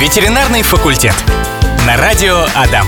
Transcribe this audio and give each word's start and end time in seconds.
Ветеринарный 0.00 0.62
факультет. 0.62 1.14
На 1.86 1.96
радио 1.96 2.44
Адам. 2.56 2.86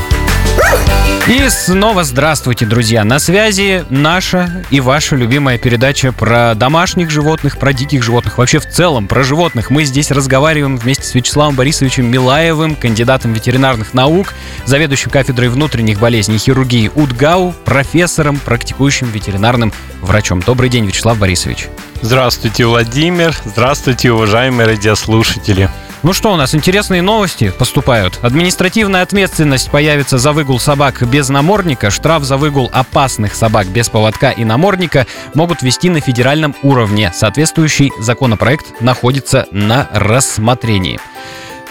И 1.28 1.48
снова 1.48 2.02
здравствуйте, 2.02 2.66
друзья! 2.66 3.04
На 3.04 3.18
связи 3.18 3.84
наша 3.88 4.64
и 4.70 4.80
ваша 4.80 5.14
любимая 5.14 5.58
передача 5.58 6.12
про 6.12 6.54
домашних 6.54 7.10
животных, 7.10 7.58
про 7.58 7.72
диких 7.72 8.02
животных, 8.02 8.38
вообще 8.38 8.58
в 8.58 8.68
целом 8.68 9.06
про 9.06 9.22
животных. 9.22 9.70
Мы 9.70 9.84
здесь 9.84 10.10
разговариваем 10.10 10.76
вместе 10.76 11.04
с 11.04 11.14
Вячеславом 11.14 11.54
Борисовичем 11.54 12.10
Милаевым, 12.10 12.74
кандидатом 12.74 13.32
ветеринарных 13.32 13.94
наук, 13.94 14.34
заведующим 14.66 15.10
кафедрой 15.10 15.48
внутренних 15.48 16.00
болезней 16.00 16.36
и 16.36 16.38
хирургии 16.38 16.90
УДГАУ, 16.94 17.52
профессором, 17.64 18.38
практикующим 18.38 19.08
ветеринарным 19.08 19.72
врачом. 20.02 20.40
Добрый 20.40 20.68
день, 20.68 20.84
Вячеслав 20.84 21.16
Борисович. 21.16 21.68
Здравствуйте, 22.02 22.66
Владимир. 22.66 23.34
Здравствуйте, 23.44 24.10
уважаемые 24.10 24.66
радиослушатели. 24.66 25.70
Ну 26.04 26.12
что, 26.12 26.34
у 26.34 26.36
нас 26.36 26.54
интересные 26.54 27.00
новости 27.00 27.50
поступают. 27.58 28.18
Административная 28.20 29.00
ответственность 29.00 29.70
появится 29.70 30.18
за 30.18 30.32
выгул 30.32 30.58
собак 30.58 31.02
без 31.08 31.30
намордника. 31.30 31.90
Штраф 31.90 32.24
за 32.24 32.36
выгул 32.36 32.68
опасных 32.74 33.34
собак 33.34 33.68
без 33.68 33.88
поводка 33.88 34.30
и 34.30 34.44
намордника 34.44 35.06
могут 35.32 35.62
ввести 35.62 35.88
на 35.88 36.00
федеральном 36.00 36.54
уровне. 36.62 37.10
Соответствующий 37.14 37.90
законопроект 37.98 38.82
находится 38.82 39.46
на 39.50 39.88
рассмотрении. 39.92 41.00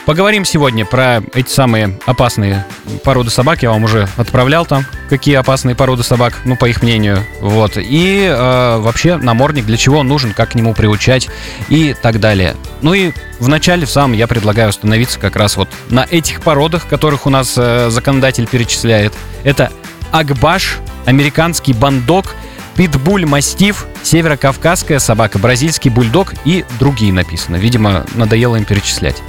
Поговорим 0.05 0.43
сегодня 0.43 0.85
про 0.85 1.21
эти 1.33 1.49
самые 1.49 1.97
опасные 2.05 2.65
породы 3.05 3.29
собак. 3.29 3.63
Я 3.63 3.69
вам 3.69 3.85
уже 3.85 4.09
отправлял 4.17 4.65
там, 4.65 4.85
какие 5.09 5.35
опасные 5.35 5.75
породы 5.75 6.03
собак, 6.03 6.41
ну, 6.43 6.57
по 6.57 6.67
их 6.67 6.81
мнению. 6.81 7.25
Вот. 7.39 7.77
И 7.77 8.25
э, 8.29 8.77
вообще 8.79 9.15
намордник, 9.15 9.65
для 9.65 9.77
чего 9.77 9.99
он 9.99 10.09
нужен, 10.09 10.33
как 10.33 10.51
к 10.51 10.55
нему 10.55 10.73
приучать 10.73 11.29
и 11.69 11.95
так 12.01 12.19
далее. 12.19 12.57
Ну 12.81 12.93
и 12.93 13.13
в 13.39 13.47
начале, 13.47 13.85
в 13.85 13.89
самом, 13.89 14.11
я 14.11 14.27
предлагаю 14.27 14.69
остановиться 14.69 15.19
как 15.19 15.37
раз 15.37 15.55
вот 15.55 15.69
на 15.89 16.05
этих 16.09 16.41
породах, 16.41 16.85
которых 16.87 17.25
у 17.25 17.29
нас 17.29 17.53
э, 17.55 17.89
законодатель 17.89 18.45
перечисляет. 18.45 19.13
Это 19.45 19.71
Акбаш, 20.11 20.79
американский 21.05 21.71
бандок, 21.71 22.35
питбуль 22.75 23.25
мастиф, 23.25 23.87
северокавказская 24.03 24.99
собака, 24.99 25.39
бразильский 25.39 25.89
бульдог 25.89 26.33
и 26.43 26.65
другие 26.77 27.13
написано. 27.13 27.55
Видимо, 27.55 28.05
надоело 28.15 28.57
им 28.57 28.65
перечислять. 28.65 29.23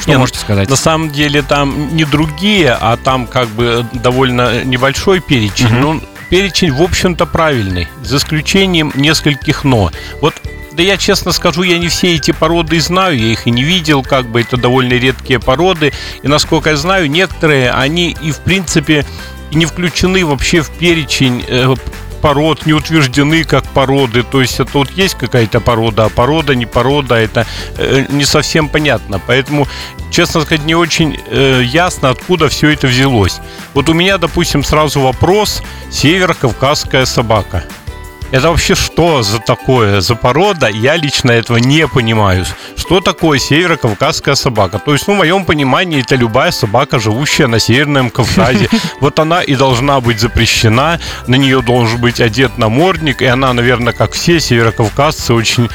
Что 0.00 0.10
Не, 0.10 0.14
ну, 0.14 0.20
можете 0.20 0.38
сказать? 0.38 0.68
На 0.68 0.76
самом 0.76 1.10
деле 1.10 1.42
там 1.42 1.94
не 1.94 2.04
другие, 2.04 2.72
а 2.72 2.96
там 2.96 3.26
как 3.26 3.48
бы 3.48 3.86
довольно 3.92 4.64
небольшой 4.64 5.20
перечень. 5.20 5.68
Мгм. 5.68 5.80
Ну, 5.80 6.00
перечень, 6.30 6.72
в 6.72 6.82
общем-то, 6.82 7.26
правильный, 7.26 7.88
за 8.02 8.16
исключением 8.16 8.92
нескольких 8.94 9.64
«но». 9.64 9.90
Вот 10.20 10.34
да 10.72 10.84
я 10.84 10.96
честно 10.96 11.32
скажу, 11.32 11.62
я 11.62 11.78
не 11.78 11.88
все 11.88 12.14
эти 12.14 12.30
породы 12.30 12.80
знаю, 12.80 13.18
я 13.18 13.32
их 13.32 13.46
и 13.46 13.50
не 13.50 13.62
видел, 13.62 14.02
как 14.02 14.26
бы 14.26 14.40
это 14.40 14.56
довольно 14.56 14.94
редкие 14.94 15.40
породы. 15.40 15.92
И 16.22 16.28
насколько 16.28 16.70
я 16.70 16.76
знаю, 16.76 17.10
некоторые, 17.10 17.72
они 17.72 18.16
и 18.22 18.30
в 18.30 18.38
принципе 18.38 19.04
не 19.52 19.66
включены 19.66 20.24
вообще 20.24 20.62
в 20.62 20.70
перечень 20.70 21.44
э, 21.46 21.74
пород, 22.20 22.66
не 22.66 22.72
утверждены 22.72 23.44
как 23.44 23.64
породы. 23.64 24.22
То 24.22 24.40
есть 24.40 24.60
это 24.60 24.70
вот 24.74 24.90
есть 24.90 25.14
какая-то 25.14 25.60
порода, 25.60 26.04
а 26.04 26.08
порода, 26.08 26.54
не 26.54 26.66
порода, 26.66 27.14
это 27.14 27.46
э, 27.76 28.06
не 28.08 28.24
совсем 28.24 28.68
понятно. 28.68 29.20
Поэтому, 29.26 29.66
честно 30.10 30.40
сказать, 30.42 30.64
не 30.64 30.74
очень 30.74 31.18
э, 31.26 31.62
ясно, 31.64 32.10
откуда 32.10 32.48
все 32.48 32.70
это 32.70 32.86
взялось. 32.86 33.40
Вот 33.74 33.88
у 33.88 33.94
меня, 33.94 34.18
допустим, 34.18 34.64
сразу 34.64 35.00
вопрос 35.00 35.62
северо-кавказская 35.90 37.04
собака. 37.04 37.64
Это 38.32 38.48
вообще 38.50 38.74
что 38.76 39.22
за 39.22 39.40
такое, 39.40 40.00
за 40.00 40.14
порода? 40.14 40.68
Я 40.68 40.96
лично 40.96 41.32
этого 41.32 41.56
не 41.56 41.88
понимаю. 41.88 42.44
Что 42.76 43.00
такое 43.00 43.38
северо-кавказская 43.40 44.36
собака? 44.36 44.78
То 44.78 44.92
есть, 44.92 45.08
ну, 45.08 45.14
в 45.14 45.18
моем 45.18 45.44
понимании, 45.44 46.00
это 46.00 46.14
любая 46.14 46.52
собака, 46.52 47.00
живущая 47.00 47.48
на 47.48 47.58
Северном 47.58 48.10
Кавказе. 48.10 48.68
Вот 49.00 49.18
она 49.18 49.42
и 49.42 49.54
должна 49.56 50.00
быть 50.00 50.20
запрещена, 50.20 51.00
на 51.26 51.34
нее 51.36 51.62
должен 51.62 52.00
быть 52.00 52.20
одет 52.20 52.58
намордник, 52.58 53.22
и 53.22 53.26
она, 53.26 53.52
наверное, 53.52 53.92
как 53.94 54.12
все 54.12 54.38
северокавказцы, 54.40 55.32
очень 55.34 55.68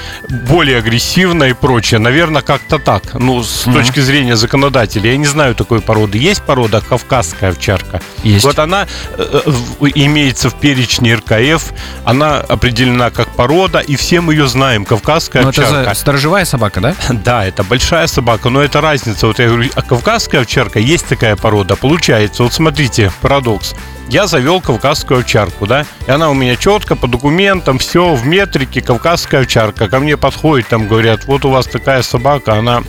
более 0.49 0.77
агрессивная 0.77 1.49
и 1.49 1.53
прочее. 1.53 1.99
Наверное, 1.99 2.41
как-то 2.41 2.77
так. 2.79 3.15
Ну, 3.15 3.43
с 3.43 3.63
точки 3.63 3.99
зрения 3.99 4.35
законодателя. 4.35 5.11
Я 5.11 5.17
не 5.17 5.25
знаю 5.25 5.55
такой 5.55 5.81
породы. 5.81 6.17
Есть 6.19 6.43
порода 6.43 6.81
кавказская 6.81 7.49
овчарка? 7.49 8.01
Есть. 8.23 8.45
Вот 8.45 8.59
она 8.59 8.87
э, 9.17 9.41
в- 9.45 9.87
имеется 9.95 10.49
в 10.49 10.55
перечне 10.55 11.15
РКФ, 11.15 11.73
она 12.05 12.44
определена 12.47 13.09
как 13.09 13.29
порода, 13.29 13.79
и 13.79 13.95
все 13.95 14.21
мы 14.21 14.33
ее 14.33 14.47
знаем, 14.47 14.85
кавказская 14.85 15.43
Ну, 15.43 15.49
это 15.49 15.61
овчарка. 15.61 15.89
за 15.89 15.99
сторожевая 15.99 16.45
собака, 16.45 16.81
да? 16.81 16.95
Да, 17.09 17.45
это 17.45 17.63
большая 17.63 18.07
собака, 18.07 18.49
но 18.49 18.61
это 18.61 18.81
разница. 18.81 19.27
Вот 19.27 19.39
я 19.39 19.47
говорю, 19.47 19.69
а 19.75 19.81
кавказская 19.81 20.41
овчарка, 20.41 20.79
есть 20.79 21.07
такая 21.07 21.35
порода. 21.35 21.75
Получается, 21.75 22.43
вот 22.43 22.53
смотрите, 22.53 23.11
парадокс. 23.21 23.73
Я 24.07 24.27
завел 24.27 24.61
кавказскую 24.61 25.21
овчарку, 25.21 25.65
да, 25.65 25.85
и 26.07 26.11
она 26.11 26.29
у 26.29 26.35
меня 26.35 26.55
четко 26.55 26.95
по 26.95 27.07
документам, 27.07 27.79
все 27.79 28.13
в 28.13 28.25
метрике, 28.27 28.81
кавказская 28.81 29.41
овчарка. 29.41 29.89
Ко 29.89 29.99
мне 29.99 30.15
подходит, 30.15 30.67
там 30.67 30.87
говорят, 30.87 31.25
вот 31.25 31.43
у 31.45 31.49
вас 31.49 31.65
такая 31.65 32.03
собака, 32.03 32.53
она 32.53 32.83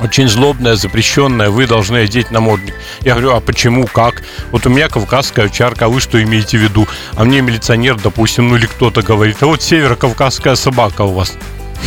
очень 0.00 0.28
злобная, 0.28 0.76
запрещенная, 0.76 1.50
вы 1.50 1.66
должны 1.66 1.98
одеть 1.98 2.30
намордник. 2.30 2.74
Я 3.00 3.12
говорю, 3.12 3.34
а 3.34 3.40
почему, 3.40 3.86
как? 3.86 4.22
Вот 4.50 4.66
у 4.66 4.70
меня 4.70 4.88
кавказская 4.88 5.46
овчарка, 5.46 5.86
а 5.86 5.88
вы 5.88 6.00
что 6.00 6.22
имеете 6.22 6.58
в 6.58 6.62
виду? 6.62 6.86
А 7.14 7.24
мне 7.24 7.40
милиционер, 7.40 7.96
допустим, 7.96 8.48
ну 8.48 8.56
или 8.56 8.66
кто-то 8.66 9.02
говорит, 9.02 9.36
а 9.40 9.46
вот 9.46 9.62
северо-кавказская 9.62 10.56
собака 10.56 11.02
у 11.02 11.12
вас. 11.12 11.34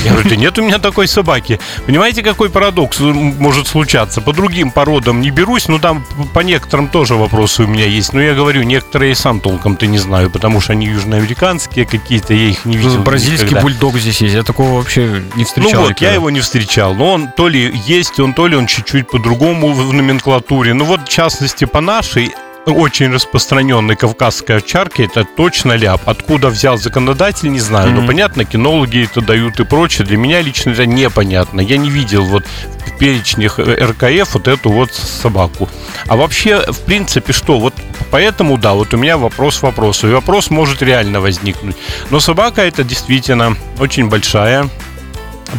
Я 0.03 0.11
говорю, 0.11 0.29
да 0.29 0.35
нет 0.35 0.57
у 0.59 0.63
меня 0.63 0.79
такой 0.79 1.07
собаки. 1.07 1.59
Понимаете, 1.85 2.23
какой 2.23 2.49
парадокс 2.49 2.99
может 2.99 3.67
случаться? 3.67 4.21
По 4.21 4.33
другим 4.33 4.71
породам 4.71 5.21
не 5.21 5.31
берусь, 5.31 5.67
но 5.67 5.79
там 5.79 6.05
по 6.33 6.39
некоторым 6.41 6.87
тоже 6.87 7.15
вопросы 7.15 7.63
у 7.63 7.67
меня 7.67 7.85
есть. 7.85 8.13
Но 8.13 8.21
я 8.21 8.33
говорю, 8.33 8.63
некоторые 8.63 9.09
я 9.09 9.15
сам 9.15 9.39
толком-то 9.39 9.87
не 9.87 9.97
знаю, 9.97 10.29
потому 10.29 10.61
что 10.61 10.73
они 10.73 10.85
южноамериканские 10.87 11.85
какие-то, 11.85 12.33
я 12.33 12.49
их 12.49 12.65
не 12.65 12.77
видел 12.77 12.99
Бразильский 12.99 13.47
никогда. 13.47 13.61
бульдог 13.61 13.97
здесь 13.97 14.21
есть. 14.21 14.35
Я 14.35 14.43
такого 14.43 14.77
вообще 14.77 15.23
не 15.35 15.43
встречал. 15.43 15.71
Ну 15.71 15.79
вот, 15.79 15.89
никогда. 15.89 16.07
я 16.07 16.13
его 16.13 16.29
не 16.29 16.39
встречал, 16.41 16.93
но 16.93 17.13
он 17.13 17.29
то 17.35 17.47
ли 17.47 17.73
есть, 17.85 18.19
он 18.19 18.33
то 18.33 18.47
ли 18.47 18.55
он 18.55 18.67
чуть-чуть 18.67 19.09
по-другому 19.09 19.73
в 19.73 19.93
номенклатуре. 19.93 20.73
Ну 20.73 20.85
вот, 20.85 21.01
в 21.01 21.09
частности, 21.09 21.65
по 21.65 21.81
нашей 21.81 22.31
очень 22.71 23.11
распространенной 23.13 23.95
кавказской 23.95 24.57
овчарке 24.57 25.05
это 25.05 25.23
точно 25.23 25.73
ляп. 25.73 26.01
Откуда 26.07 26.49
взял 26.49 26.77
законодатель, 26.77 27.51
не 27.51 27.59
знаю. 27.59 27.91
Но 27.91 27.97
Мгм. 27.99 28.07
понятно, 28.07 28.45
кинологи 28.45 29.05
это 29.05 29.21
дают 29.21 29.59
и 29.59 29.63
прочее. 29.65 30.05
Для 30.05 30.17
меня 30.17 30.41
лично 30.41 30.71
это 30.71 30.85
непонятно. 30.85 31.61
Я 31.61 31.77
не 31.77 31.89
видел 31.89 32.25
вот 32.25 32.45
в 32.85 32.97
перечнях 32.99 33.59
э, 33.59 33.63
РКФ 33.91 34.33
вот 34.33 34.47
эту 34.47 34.69
вот 34.71 34.93
собаку. 34.93 35.69
А 36.07 36.15
вообще, 36.15 36.63
в 36.71 36.79
принципе, 36.81 37.33
что? 37.33 37.59
Вот 37.59 37.73
поэтому, 38.11 38.57
да, 38.57 38.73
вот 38.73 38.93
у 38.93 38.97
меня 38.97 39.17
вопрос 39.17 39.61
вопросу. 39.61 40.07
И 40.09 40.11
вопрос 40.13 40.49
может 40.49 40.81
реально 40.81 41.21
возникнуть. 41.21 41.75
Но 42.09 42.19
собака 42.19 42.61
это 42.61 42.83
действительно 42.83 43.55
очень 43.79 44.09
большая, 44.09 44.69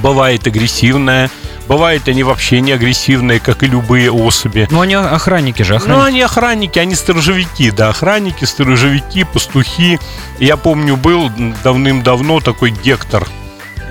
бывает 0.02 0.46
агрессивная, 0.46 1.30
бывает 1.69 2.09
они 2.09 2.23
вообще 2.23 2.61
не 2.61 2.73
агрессивные, 2.73 3.39
как 3.41 3.62
и 3.62 3.67
любые 3.67 4.11
особи. 4.11 4.67
Ну, 4.71 4.81
они 4.81 4.95
охранники 4.95 5.62
же, 5.62 5.75
Ну, 5.75 5.77
охранники. 5.79 6.06
они 6.09 6.23
охранники, 6.23 6.79
они 6.79 6.95
сторожевики, 6.95 7.71
да, 7.71 7.91
охранники, 7.91 8.45
сторожевики, 8.45 9.25
пастухи. 9.25 9.99
Я 10.39 10.56
помню, 10.56 10.97
был 10.97 11.31
давным-давно 11.62 12.41
такой 12.41 12.71
гектор 12.71 13.27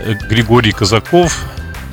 э, 0.04 0.16
Григорий 0.30 0.72
Казаков, 0.72 1.40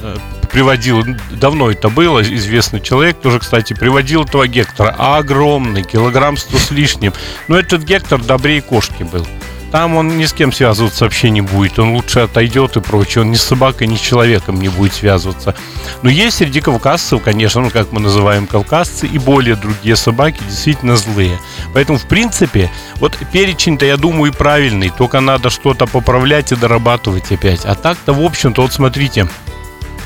э, 0.03 0.17
приводил, 0.51 1.05
давно 1.33 1.71
это 1.71 1.89
было, 1.89 2.23
известный 2.23 2.81
человек, 2.81 3.21
тоже, 3.21 3.41
кстати, 3.41 3.73
приводил 3.75 4.23
этого 4.23 4.47
гектора, 4.47 4.95
а 4.99 5.19
огромный, 5.19 5.83
килограмм 5.83 6.37
сто 6.37 6.59
с 6.59 6.71
лишним. 6.71 7.13
Но 7.49 7.59
этот 7.59 7.83
гектор 7.83 8.21
добрее 8.23 8.63
кошки 8.63 9.03
был. 9.03 9.27
Там 9.75 9.97
он 9.97 10.19
ни 10.19 10.25
с 10.25 10.33
кем 10.33 10.53
связываться 10.53 11.03
вообще 11.03 11.31
не 11.31 11.41
будет. 11.41 11.81
Он 11.81 11.95
лучше 11.95 12.21
отойдет 12.21 12.77
и 12.77 12.81
прочее. 12.81 13.23
Он 13.23 13.33
ни 13.33 13.35
с 13.35 13.43
собакой, 13.43 13.89
ни 13.89 13.97
с 13.97 14.01
человеком 14.01 14.61
не 14.61 14.69
будет 14.69 14.95
связываться. 14.95 15.57
Но 16.03 16.11
есть 16.11 16.37
среди 16.37 16.61
кавказцев, 16.61 17.21
конечно, 17.21 17.61
ну, 17.61 17.71
как 17.71 17.91
мы 17.91 17.99
называем 17.99 18.47
кавказцы, 18.47 19.09
и 19.09 19.19
более 19.19 19.57
другие 19.57 19.97
собаки 19.97 20.41
действительно 20.49 20.95
злые. 20.97 21.41
Поэтому, 21.73 21.99
в 21.99 22.07
принципе, 22.07 22.71
вот 23.01 23.19
перечень-то, 23.33 23.85
я 23.85 23.97
думаю, 23.97 24.31
и 24.31 24.37
правильный. 24.37 24.91
Только 24.97 25.19
надо 25.19 25.51
что-то 25.51 25.87
поправлять 25.87 26.53
и 26.53 26.55
дорабатывать 26.55 27.33
опять. 27.33 27.65
А 27.65 27.75
так-то, 27.75 28.13
в 28.13 28.25
общем-то, 28.25 28.63
вот 28.63 28.73
смотрите, 28.73 29.27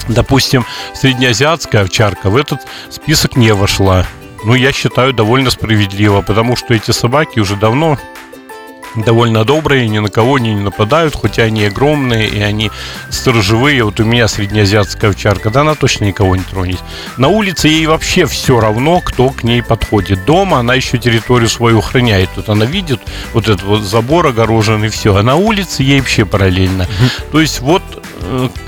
допустим, 0.08 0.64
среднеазиатская 0.94 1.82
овчарка 1.82 2.30
в 2.30 2.38
этот 2.38 2.62
список 2.88 3.36
не 3.36 3.52
вошла. 3.52 4.06
Ну, 4.44 4.54
я 4.54 4.72
считаю, 4.72 5.12
довольно 5.12 5.50
справедливо, 5.50 6.22
потому 6.22 6.56
что 6.56 6.72
эти 6.72 6.90
собаки 6.90 7.38
уже 7.38 7.54
давно 7.54 7.98
довольно 8.96 9.44
добрые, 9.44 9.88
ни 9.88 9.98
на 9.98 10.08
кого 10.08 10.38
не 10.38 10.54
нападают, 10.54 11.16
хотя 11.20 11.44
они 11.44 11.64
огромные 11.64 12.28
и 12.28 12.40
они 12.40 12.70
сторожевые. 13.10 13.84
Вот 13.84 14.00
у 14.00 14.04
меня 14.04 14.28
среднеазиатская 14.28 15.10
овчарка, 15.10 15.50
да 15.50 15.60
она 15.62 15.74
точно 15.74 16.06
никого 16.06 16.36
не 16.36 16.42
тронет. 16.42 16.80
На 17.16 17.28
улице 17.28 17.68
ей 17.68 17.86
вообще 17.86 18.26
все 18.26 18.60
равно, 18.60 19.00
кто 19.00 19.30
к 19.30 19.42
ней 19.42 19.62
подходит. 19.62 20.24
Дома 20.24 20.58
она 20.58 20.74
еще 20.74 20.98
территорию 20.98 21.48
свою 21.48 21.78
охраняет. 21.78 22.30
Тут 22.34 22.48
она 22.48 22.64
видит 22.64 23.00
вот 23.32 23.48
этот 23.48 23.62
вот 23.62 23.82
забор 23.82 24.26
огороженный, 24.26 24.88
все. 24.88 25.16
А 25.16 25.22
на 25.22 25.36
улице 25.36 25.82
ей 25.82 26.00
вообще 26.00 26.24
параллельно. 26.24 26.86
То 27.32 27.40
есть 27.40 27.60
вот 27.60 27.82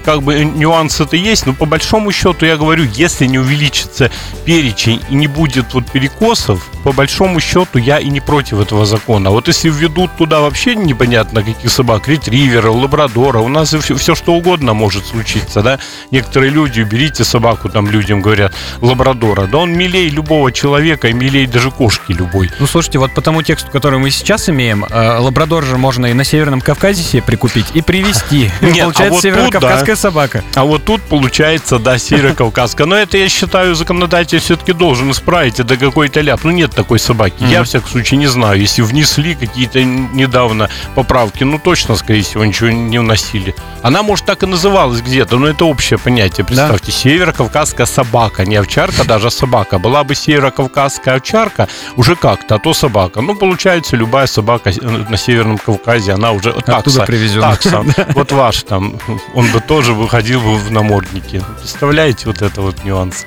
как 0.04 0.22
бы 0.22 0.44
нюансы-то 0.44 1.16
есть, 1.16 1.46
но 1.46 1.54
по 1.54 1.66
большому 1.66 2.12
счету 2.12 2.46
я 2.46 2.56
говорю, 2.56 2.84
если 2.84 3.26
не 3.26 3.38
увеличится 3.38 4.10
перечень 4.44 5.00
и 5.10 5.14
не 5.14 5.26
будет 5.26 5.74
вот 5.74 5.90
перекосов, 5.90 6.68
по 6.84 6.92
большому 6.92 7.40
счету 7.40 7.78
я 7.78 7.98
и 7.98 8.08
не 8.08 8.20
против 8.20 8.60
этого 8.60 8.86
закона. 8.86 9.30
А 9.30 9.32
вот 9.32 9.48
если 9.48 9.68
введут 9.68 10.16
туда 10.16 10.40
вообще 10.40 10.74
непонятно 10.74 11.42
каких 11.42 11.70
собак, 11.70 12.08
ретривера, 12.08 12.70
лабрадора, 12.70 13.38
у 13.38 13.48
нас 13.48 13.74
все, 13.74 13.94
все 13.94 14.14
что 14.14 14.34
угодно 14.34 14.74
может 14.74 15.06
случиться, 15.06 15.62
да. 15.62 15.78
Некоторые 16.10 16.50
люди, 16.50 16.80
берите 16.82 17.24
собаку, 17.24 17.68
там 17.68 17.88
людям 17.88 18.22
говорят, 18.22 18.54
лабрадора, 18.80 19.46
да 19.46 19.58
он 19.58 19.72
милей 19.72 20.08
любого 20.08 20.52
человека 20.52 21.08
и 21.08 21.12
милей 21.12 21.46
даже 21.46 21.70
кошки 21.70 22.12
любой. 22.12 22.50
Ну, 22.58 22.66
слушайте, 22.66 22.98
вот 22.98 23.14
по 23.14 23.20
тому 23.20 23.42
тексту, 23.42 23.70
который 23.70 23.98
мы 23.98 24.10
сейчас 24.10 24.48
имеем, 24.48 24.84
э, 24.84 25.18
лабрадор 25.18 25.64
же 25.64 25.76
можно 25.76 26.06
и 26.06 26.12
на 26.12 26.24
Северном 26.24 26.60
Кавказе 26.60 27.02
себе 27.02 27.22
прикупить 27.22 27.66
и 27.74 27.82
привезти. 27.82 28.50
Нет, 28.60 28.94
а 28.98 29.08
вот 29.10 29.20
северокавказская 29.48 29.96
собака. 29.96 30.44
А 30.54 30.64
вот 30.64 30.84
тут 30.84 31.02
получается, 31.02 31.78
да, 31.78 31.98
северокавказка. 31.98 32.86
Но 32.86 32.96
это, 32.96 33.18
я 33.18 33.28
считаю, 33.28 33.74
законодатель 33.74 34.38
все-таки 34.40 34.72
должен 34.72 35.10
исправить. 35.10 35.60
Это 35.60 35.76
какой-то 35.76 36.20
ляп. 36.20 36.44
Ну, 36.44 36.50
нет 36.50 36.70
такой 36.70 36.98
собаки. 36.98 37.42
Я, 37.44 37.62
в 37.62 37.66
всяком 37.66 37.88
случае, 37.90 38.18
не 38.18 38.26
знаю. 38.26 38.60
Если 38.60 38.82
внесли 38.82 39.34
какие-то 39.34 39.82
недавно 39.82 40.68
поправки, 40.94 41.44
ну, 41.44 41.58
точно, 41.58 41.96
скорее 41.96 42.22
всего, 42.22 42.44
ничего 42.44 42.70
не 42.70 42.98
вносили. 42.98 43.54
Она, 43.82 44.02
может, 44.02 44.26
так 44.26 44.42
и 44.42 44.46
называлась 44.46 45.00
где-то, 45.00 45.38
но 45.38 45.48
это 45.48 45.64
общее 45.64 45.98
понятие. 45.98 46.44
Представьте, 46.44 46.92
северокавказская 46.92 47.86
собака. 47.86 48.44
Не 48.44 48.56
овчарка, 48.56 49.04
даже 49.04 49.28
а 49.28 49.30
собака. 49.30 49.78
Была 49.78 50.04
бы 50.04 50.14
северокавказская 50.14 51.16
овчарка, 51.16 51.68
уже 51.96 52.16
как-то, 52.16 52.56
а 52.56 52.58
то 52.58 52.74
собака. 52.74 53.20
Ну, 53.20 53.34
получается, 53.34 53.96
любая 53.96 54.26
собака 54.26 54.72
на 54.80 55.16
Северном 55.16 55.58
Кавказе, 55.58 56.12
она 56.12 56.32
уже 56.32 56.50
Оттуда 56.50 56.82
такса. 56.82 57.04
привезена. 57.06 57.50
такса. 57.50 57.84
Вот 58.14 58.32
ваш 58.32 58.62
там, 58.64 58.98
он 59.34 59.50
бы 59.52 59.60
тоже 59.60 59.92
выходил 59.92 60.40
бы 60.40 60.56
в 60.56 60.70
наморднике. 60.70 61.42
Представляете 61.58 62.26
вот 62.26 62.42
это 62.42 62.62
вот 62.62 62.84
нюанс? 62.84 63.26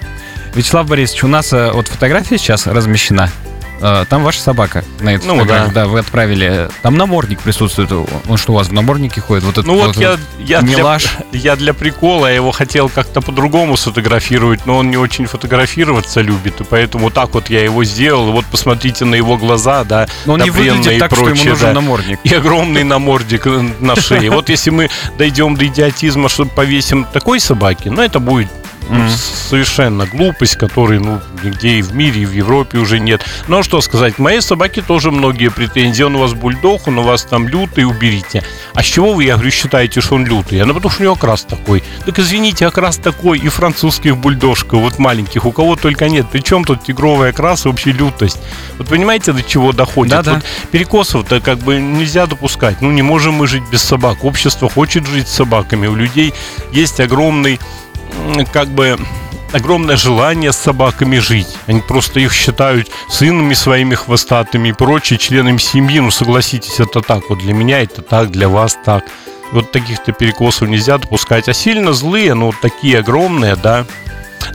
Вячеслав 0.53 0.87
Борисович, 0.87 1.23
у 1.23 1.27
нас 1.27 1.51
э, 1.53 1.71
вот 1.71 1.87
фотография 1.87 2.37
сейчас 2.37 2.67
размещена. 2.67 3.29
Э, 3.83 4.05
Там 4.09 4.23
ваша 4.23 4.39
собака 4.39 4.85
на 5.01 5.13
этой 5.13 5.25
Ну, 5.27 5.33
фотографии. 5.39 5.73
да. 5.73 5.83
Да, 5.83 5.87
вы 5.87 5.99
отправили. 5.99 6.69
Там 6.81 6.95
намордник 6.95 7.39
присутствует. 7.41 7.91
Он 7.91 8.37
что, 8.37 8.53
у 8.53 8.55
вас 8.55 8.69
в 8.69 8.71
наморднике 8.73 9.19
ходит? 9.19 9.43
Вот 9.43 9.57
это 9.57 9.67
Ну 9.67 9.75
вот 9.75 9.97
я, 9.97 10.17
я, 10.39 10.61
для, 10.61 10.77
милаш. 10.77 11.17
я 11.33 11.57
для 11.57 11.73
прикола 11.73 12.27
его 12.31 12.51
хотел 12.51 12.87
как-то 12.87 13.19
по-другому 13.19 13.75
сфотографировать, 13.75 14.65
но 14.65 14.77
он 14.77 14.89
не 14.89 14.95
очень 14.95 15.25
фотографироваться 15.25 16.21
любит, 16.21 16.61
и 16.61 16.63
поэтому 16.63 17.09
так 17.11 17.33
вот 17.33 17.49
я 17.49 17.61
его 17.61 17.83
сделал. 17.83 18.31
Вот 18.31 18.45
посмотрите 18.45 19.03
на 19.03 19.15
его 19.15 19.35
глаза, 19.37 19.83
да, 19.83 20.07
Но 20.25 20.33
он 20.33 20.41
не 20.41 20.49
выглядит 20.49 20.99
так, 20.99 21.11
что 21.11 21.21
ему 21.25 21.35
прочее, 21.35 21.49
нужен 21.51 21.67
да. 21.67 21.73
намордник. 21.73 22.19
И 22.23 22.33
огромный 22.33 22.85
намордник 22.85 23.45
на 23.81 23.97
шее. 23.97 24.31
Вот 24.31 24.47
если 24.47 24.69
мы 24.69 24.89
дойдем 25.17 25.55
до 25.55 25.67
идиотизма, 25.67 26.29
что 26.29 26.45
повесим 26.45 27.05
такой 27.11 27.41
собаки, 27.41 27.89
ну 27.89 28.01
это 28.01 28.19
будет 28.21 28.47
Мгм. 28.89 29.09
совершенно 29.09 30.05
глупость, 30.05 30.55
которой, 30.55 30.99
ну, 30.99 31.21
нигде 31.43 31.75
и 31.75 31.81
в 31.81 31.93
мире, 31.93 32.21
и 32.21 32.25
в 32.25 32.31
Европе 32.33 32.77
уже 32.77 32.99
нет. 32.99 33.23
Но 33.47 33.63
что 33.63 33.81
сказать, 33.81 34.19
моей 34.19 34.41
собаке 34.41 34.81
тоже 34.81 35.11
многие 35.11 35.49
претензии. 35.49 36.03
Он 36.03 36.15
у 36.15 36.19
вас 36.19 36.33
бульдог, 36.33 36.87
он 36.87 36.99
у 36.99 37.03
вас 37.03 37.23
там 37.23 37.47
лютый, 37.47 37.85
уберите. 37.85 38.43
А 38.73 38.81
с 38.81 38.85
чего 38.85 39.13
вы, 39.13 39.25
я 39.25 39.33
говорю, 39.35 39.51
считаете, 39.51 40.01
что 40.01 40.15
он 40.15 40.25
лютый? 40.25 40.59
А 40.59 40.65
ну 40.65 40.73
потому 40.73 40.91
что 40.91 41.01
у 41.01 41.03
него 41.03 41.13
окрас 41.13 41.43
такой. 41.43 41.83
Так 42.05 42.19
извините, 42.19 42.65
окрас 42.65 42.97
такой 42.97 43.39
и 43.39 43.49
французских 43.49 44.17
бульдожков, 44.17 44.81
вот 44.81 44.99
маленьких, 44.99 45.45
у 45.45 45.51
кого 45.51 45.75
только 45.75 46.09
нет. 46.09 46.25
Причем 46.31 46.63
тут 46.63 46.83
тигровый 46.83 47.29
окрас 47.29 47.65
и 47.65 47.69
вообще 47.69 47.91
лютость. 47.91 48.39
Вот 48.77 48.87
понимаете, 48.87 49.33
до 49.33 49.43
чего 49.43 49.71
доходит? 49.71 50.11
Да-да. 50.11 50.33
Вот 50.35 50.43
перекосов-то 50.71 51.39
как 51.39 51.59
бы 51.59 51.79
нельзя 51.79 52.25
допускать. 52.25 52.81
Ну, 52.81 52.91
не 52.91 53.01
можем 53.01 53.35
мы 53.35 53.47
жить 53.47 53.63
без 53.71 53.81
собак. 53.81 54.23
Общество 54.23 54.69
хочет 54.69 55.07
жить 55.07 55.27
с 55.27 55.33
собаками. 55.33 55.87
У 55.87 55.95
людей 55.95 56.33
есть 56.71 56.99
огромный, 56.99 57.59
как 58.51 58.69
бы, 58.69 58.97
огромное 59.53 59.95
желание 59.95 60.51
с 60.51 60.57
собаками 60.57 61.19
жить. 61.19 61.47
Они 61.67 61.79
просто 61.79 62.19
их 62.19 62.33
считают 62.33 62.89
сынами 63.09 63.53
своими 63.53 63.95
хвостатыми 63.95 64.69
и 64.69 64.73
прочие 64.73 65.19
членами 65.19 65.57
семьи. 65.57 65.99
Ну, 65.99 66.11
согласитесь, 66.11 66.79
это 66.79 67.01
так. 67.01 67.29
Вот 67.29 67.39
для 67.39 67.53
меня 67.53 67.81
это 67.81 68.01
так, 68.01 68.31
для 68.31 68.49
вас 68.49 68.77
так. 68.83 69.05
Вот 69.51 69.71
таких-то 69.71 70.11
перекосов 70.11 70.67
нельзя 70.67 70.97
допускать. 70.97 71.47
А 71.47 71.53
сильно 71.53 71.93
злые, 71.93 72.33
ну, 72.33 72.47
вот 72.47 72.55
такие 72.61 72.99
огромные, 72.99 73.55
да. 73.55 73.85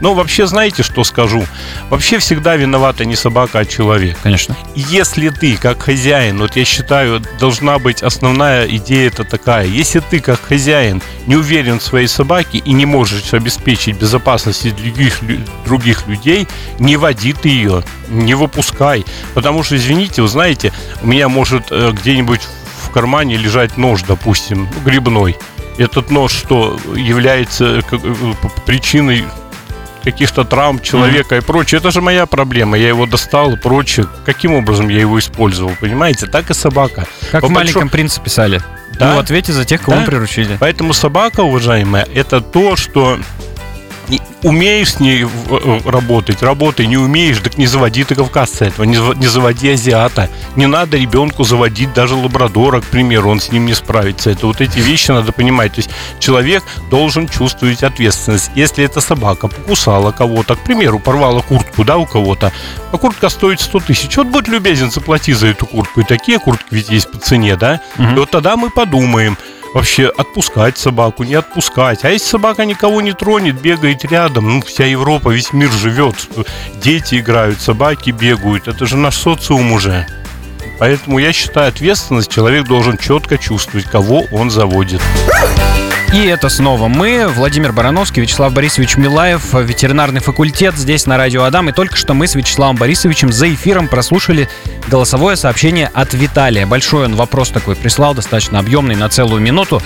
Но 0.01 0.13
вообще, 0.13 0.47
знаете, 0.47 0.83
что 0.83 1.03
скажу? 1.03 1.45
Вообще 1.89 2.19
всегда 2.19 2.55
виновата 2.55 3.05
не 3.05 3.15
собака, 3.15 3.59
а 3.59 3.65
человек. 3.65 4.17
Конечно. 4.23 4.55
Если 4.75 5.29
ты, 5.29 5.57
как 5.57 5.83
хозяин, 5.83 6.39
вот 6.39 6.55
я 6.55 6.65
считаю, 6.65 7.21
должна 7.39 7.79
быть 7.79 8.03
основная 8.03 8.65
идея 8.67 9.07
это 9.07 9.23
такая. 9.23 9.65
Если 9.65 9.99
ты, 9.99 10.19
как 10.19 10.41
хозяин, 10.41 11.01
не 11.27 11.35
уверен 11.35 11.79
в 11.79 11.83
своей 11.83 12.07
собаке 12.07 12.59
и 12.59 12.71
не 12.71 12.85
можешь 12.85 13.33
обеспечить 13.33 13.97
безопасность 13.97 14.75
других, 14.75 15.19
других 15.65 16.07
людей, 16.07 16.47
не 16.79 16.97
води 16.97 17.33
ты 17.33 17.49
ее, 17.49 17.83
не 18.09 18.33
выпускай. 18.33 19.05
Потому 19.33 19.63
что, 19.63 19.75
извините, 19.75 20.21
вы 20.21 20.27
знаете, 20.27 20.71
у 21.01 21.07
меня 21.07 21.29
может 21.29 21.71
э, 21.71 21.91
где-нибудь 21.91 22.41
в 22.83 22.91
кармане 22.91 23.37
лежать 23.37 23.77
нож, 23.77 24.03
допустим, 24.03 24.67
ну, 24.73 24.81
грибной. 24.83 25.37
Этот 25.77 26.11
нож 26.11 26.31
что 26.31 26.77
является 26.95 27.81
э, 27.91 28.33
причиной 28.65 29.25
каких-то 30.11 30.43
травм 30.43 30.79
человека 30.79 31.37
и 31.37 31.41
прочее. 31.41 31.79
Это 31.79 31.91
же 31.91 32.01
моя 32.01 32.25
проблема. 32.25 32.77
Я 32.77 32.87
его 32.89 33.05
достал 33.05 33.53
и 33.53 33.57
прочее. 33.57 34.07
Каким 34.25 34.53
образом 34.55 34.89
я 34.89 34.99
его 34.99 35.17
использовал, 35.19 35.71
понимаете? 35.79 36.27
Так 36.27 36.49
и 36.49 36.53
собака. 36.53 37.05
Как 37.31 37.41
По 37.41 37.47
в 37.47 37.51
маленьком 37.51 37.81
большому- 37.81 37.89
принце 37.91 38.21
писали. 38.21 38.61
Да? 38.99 39.11
Ну, 39.11 39.15
в 39.15 39.19
ответе 39.19 39.53
за 39.53 39.65
тех, 39.65 39.81
кого 39.81 39.97
Да. 39.97 40.05
приручили. 40.05 40.57
Поэтому 40.59 40.93
собака, 40.93 41.41
уважаемая, 41.41 42.07
это 42.13 42.41
то, 42.41 42.75
что 42.75 43.17
умеешь 44.43 44.93
с 44.93 44.99
ней 44.99 45.23
в- 45.25 45.53
э, 45.53 45.81
работать, 45.89 46.41
работай, 46.41 46.87
не 46.87 46.97
умеешь, 46.97 47.39
так 47.39 47.57
не 47.57 47.67
заводи 47.67 48.03
ты 48.05 48.15
кавказца 48.15 48.65
этого, 48.65 48.85
не, 48.85 48.95
зав- 48.97 49.17
не 49.17 49.27
заводи 49.27 49.71
азиата. 49.71 50.29
Не 50.55 50.65
надо 50.67 50.97
ребенку 50.97 51.43
заводить 51.43 51.93
даже 51.93 52.15
лабрадора, 52.15 52.79
к 52.81 52.85
примеру, 52.85 53.29
он 53.29 53.39
с 53.39 53.51
ним 53.51 53.65
не 53.65 53.73
справится. 53.73 54.29
Это 54.31 54.47
вот 54.47 54.61
эти 54.61 54.79
вещи 54.79 55.11
надо 55.11 55.31
понимать. 55.31 55.73
То 55.73 55.79
есть 55.79 55.89
человек 56.19 56.63
должен 56.89 57.27
чувствовать 57.27 57.83
ответственность. 57.83 58.51
Если 58.55 58.83
эта 58.83 59.01
собака 59.01 59.47
покусала 59.49 60.11
кого-то, 60.11 60.55
к 60.55 60.59
примеру, 60.63 60.99
порвала 60.99 61.41
куртку, 61.41 61.83
да, 61.83 61.97
у 61.97 62.05
кого-то, 62.05 62.51
а 62.91 62.97
куртка 62.97 63.29
стоит 63.29 63.59
100 63.61 63.79
тысяч, 63.81 64.15
вот 64.17 64.27
будь 64.27 64.47
любезен, 64.47 64.89
заплати 64.89 65.33
за 65.33 65.47
эту 65.47 65.65
куртку. 65.65 66.01
И 66.01 66.03
такие 66.03 66.39
куртки 66.39 66.65
ведь 66.71 66.89
есть 66.89 67.11
по 67.11 67.17
цене, 67.19 67.55
да? 67.57 67.81
Мгм. 67.97 68.15
И 68.15 68.19
вот 68.19 68.29
тогда 68.31 68.55
мы 68.55 68.69
подумаем, 68.69 69.37
вообще 69.73 70.07
отпускать 70.07 70.77
собаку, 70.77 71.23
не 71.23 71.35
отпускать. 71.35 72.03
А 72.03 72.09
если 72.09 72.27
собака 72.27 72.65
никого 72.65 73.01
не 73.01 73.13
тронет, 73.13 73.61
бегает 73.61 74.03
рядом, 74.05 74.49
ну, 74.49 74.61
вся 74.61 74.85
Европа, 74.85 75.29
весь 75.29 75.53
мир 75.53 75.71
живет, 75.71 76.15
дети 76.81 77.19
играют, 77.19 77.61
собаки 77.61 78.11
бегают, 78.11 78.67
это 78.67 78.85
же 78.85 78.97
наш 78.97 79.15
социум 79.15 79.71
уже. 79.71 80.05
Поэтому 80.79 81.19
я 81.19 81.33
считаю, 81.33 81.69
ответственность 81.69 82.31
человек 82.31 82.65
должен 82.65 82.97
четко 82.97 83.37
чувствовать, 83.37 83.85
кого 83.85 84.25
он 84.31 84.49
заводит. 84.49 85.01
И 86.11 86.25
это 86.25 86.49
снова 86.49 86.87
мы, 86.87 87.27
Владимир 87.27 87.71
Барановский, 87.71 88.23
Вячеслав 88.23 88.51
Борисович 88.51 88.97
Милаев, 88.97 89.53
ветеринарный 89.53 90.21
факультет 90.21 90.75
здесь 90.75 91.05
на 91.05 91.17
радио 91.17 91.43
Адам. 91.43 91.69
И 91.69 91.71
только 91.71 91.95
что 91.95 92.15
мы 92.15 92.25
с 92.25 92.33
Вячеславом 92.33 92.77
Борисовичем 92.77 93.31
за 93.31 93.53
эфиром 93.53 93.87
прослушали 93.87 94.49
голосовое 94.87 95.35
сообщение 95.35 95.91
от 95.93 96.15
Виталия. 96.15 96.65
Большой 96.65 97.05
он 97.05 97.15
вопрос 97.15 97.49
такой 97.49 97.75
прислал, 97.75 98.15
достаточно 98.15 98.57
объемный, 98.57 98.95
на 98.95 99.07
целую 99.07 99.39
минуту. 99.39 99.83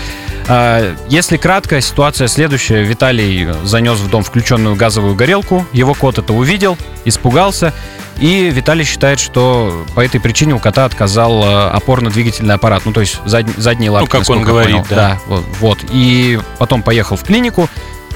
А, 0.47 0.95
Если 1.09 1.35
кратко, 1.35 1.81
ситуация 1.81 2.29
следующая. 2.29 2.83
Виталий 2.83 3.49
занес 3.63 3.97
в 3.97 4.09
дом 4.09 4.23
включенную 4.23 4.77
газовую 4.77 5.15
горелку, 5.15 5.65
его 5.73 5.93
кот 5.93 6.19
это 6.19 6.31
увидел, 6.31 6.77
испугался. 7.03 7.73
И 8.19 8.49
Виталий 8.49 8.85
считает, 8.85 9.19
что 9.19 9.85
по 9.95 9.99
этой 10.01 10.19
причине 10.19 10.53
у 10.53 10.59
кота 10.59 10.85
отказал 10.85 11.43
э, 11.43 11.69
опорно-двигательный 11.71 12.55
аппарат, 12.55 12.83
ну 12.85 12.93
то 12.93 13.01
есть 13.01 13.19
зад- 13.25 13.57
задние 13.57 13.89
лапки. 13.89 14.09
как 14.09 14.29
он 14.29 14.43
говорит, 14.43 14.75
понял. 14.75 14.85
да. 14.89 15.19
вот, 15.27 15.43
вот. 15.59 15.79
И 15.91 16.39
потом 16.59 16.83
поехал 16.83 17.15
в 17.15 17.23
клинику. 17.23 17.69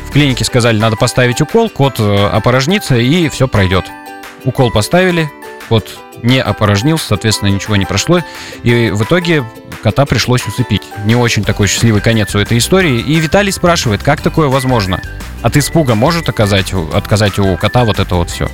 В 0.07 0.11
клинике 0.11 0.45
сказали, 0.45 0.77
надо 0.77 0.95
поставить 0.95 1.41
укол, 1.41 1.69
кот 1.69 1.95
э, 1.99 2.27
опорожнится 2.27 2.95
и 2.95 3.27
все 3.29 3.47
пройдет. 3.47 3.85
Укол 4.45 4.71
поставили, 4.71 5.29
кот 5.67 5.97
не 6.23 6.41
опорожнился, 6.41 7.07
соответственно, 7.07 7.49
ничего 7.49 7.75
не 7.75 7.85
прошло. 7.85 8.21
И 8.63 8.89
в 8.89 9.03
итоге 9.03 9.43
кота 9.83 10.05
пришлось 10.05 10.45
усыпить. 10.47 10.83
Не 11.05 11.15
очень 11.15 11.43
такой 11.43 11.67
счастливый 11.67 12.01
конец 12.01 12.33
у 12.35 12.39
этой 12.39 12.57
истории. 12.57 12.99
И 12.99 13.19
Виталий 13.19 13.51
спрашивает, 13.51 14.03
как 14.03 14.21
такое 14.21 14.47
возможно? 14.47 15.01
От 15.41 15.57
испуга 15.57 15.95
может 15.95 16.29
оказать, 16.29 16.73
отказать 16.73 17.37
у 17.39 17.55
кота 17.57 17.83
вот 17.83 17.99
это 17.99 18.15
вот 18.15 18.29
все? 18.29 18.49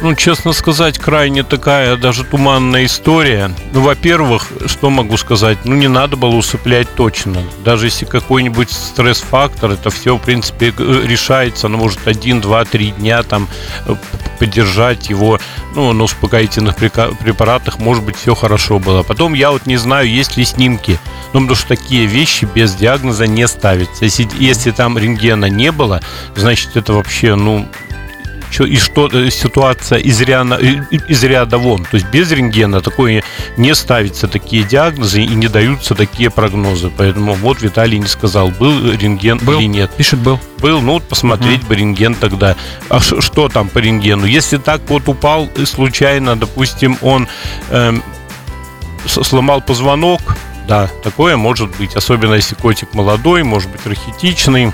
Ну, 0.00 0.14
честно 0.14 0.52
сказать, 0.52 0.96
крайне 0.96 1.42
такая 1.42 1.96
даже 1.96 2.22
туманная 2.22 2.84
история. 2.84 3.50
Ну, 3.72 3.80
во-первых, 3.80 4.52
что 4.66 4.90
могу 4.90 5.16
сказать? 5.16 5.58
Ну, 5.64 5.74
не 5.74 5.88
надо 5.88 6.16
было 6.16 6.36
усыплять 6.36 6.86
точно. 6.94 7.42
Даже 7.64 7.86
если 7.86 8.04
какой-нибудь 8.04 8.70
стресс-фактор, 8.70 9.72
это 9.72 9.90
все, 9.90 10.16
в 10.16 10.20
принципе, 10.20 10.72
э, 10.78 11.02
решается. 11.04 11.66
Ну, 11.66 11.78
может, 11.78 12.06
один, 12.06 12.40
два, 12.40 12.64
три 12.64 12.92
дня 12.92 13.24
там 13.24 13.48
э, 13.86 13.96
поддержать 14.38 15.10
его, 15.10 15.40
ну, 15.74 15.92
на 15.92 16.04
успокоительных 16.04 16.76
препаратах, 16.76 17.80
может 17.80 18.04
быть, 18.04 18.16
все 18.16 18.36
хорошо 18.36 18.78
было. 18.78 19.02
Потом 19.02 19.34
я 19.34 19.50
вот 19.50 19.66
не 19.66 19.78
знаю, 19.78 20.08
есть 20.08 20.36
ли 20.36 20.44
снимки. 20.44 21.00
Ну, 21.32 21.40
потому 21.40 21.56
что 21.56 21.68
такие 21.68 22.06
вещи 22.06 22.44
без 22.44 22.72
диагноза 22.76 23.26
не 23.26 23.48
ставятся. 23.48 24.04
Если, 24.04 24.28
если 24.38 24.70
там 24.70 24.96
рентгена 24.96 25.46
не 25.46 25.72
было, 25.72 26.00
значит, 26.36 26.76
это 26.76 26.92
вообще, 26.92 27.34
ну, 27.34 27.66
и 28.64 28.76
что 28.76 29.08
э, 29.12 29.30
ситуация 29.30 29.98
из 29.98 30.20
ряда, 30.20 30.56
из 30.56 31.24
ряда 31.24 31.58
вон. 31.58 31.84
То 31.84 31.96
есть 31.96 32.06
без 32.08 32.30
рентгена 32.30 32.80
такое 32.80 33.22
не 33.56 33.74
ставятся 33.74 34.28
такие 34.28 34.64
диагнозы 34.64 35.22
и 35.22 35.34
не 35.34 35.48
даются 35.48 35.94
такие 35.94 36.30
прогнозы. 36.30 36.90
Поэтому 36.96 37.34
вот 37.34 37.62
Виталий 37.62 37.98
не 37.98 38.06
сказал, 38.06 38.50
был 38.50 38.92
рентген 38.92 39.38
был. 39.38 39.58
или 39.58 39.66
нет. 39.66 39.90
Пишет, 39.96 40.20
был. 40.20 40.40
Был, 40.58 40.80
ну, 40.80 41.00
посмотреть 41.00 41.62
uh 41.62 41.68
бы 41.68 41.76
рентген 41.76 42.14
тогда. 42.14 42.56
А 42.88 43.00
что 43.00 43.48
там 43.48 43.68
по 43.68 43.78
рентгену? 43.78 44.26
Если 44.26 44.58
так 44.58 44.80
вот 44.88 45.08
упал 45.08 45.48
случайно, 45.64 46.36
допустим, 46.36 46.98
он 47.02 47.28
эм, 47.70 48.02
сломал 49.06 49.60
позвонок, 49.60 50.20
да, 50.66 50.88
такое 51.02 51.36
может 51.36 51.70
быть, 51.78 51.96
особенно 51.96 52.34
если 52.34 52.54
котик 52.54 52.94
молодой, 52.94 53.42
может 53.42 53.70
быть 53.70 53.86
рахитичный, 53.86 54.72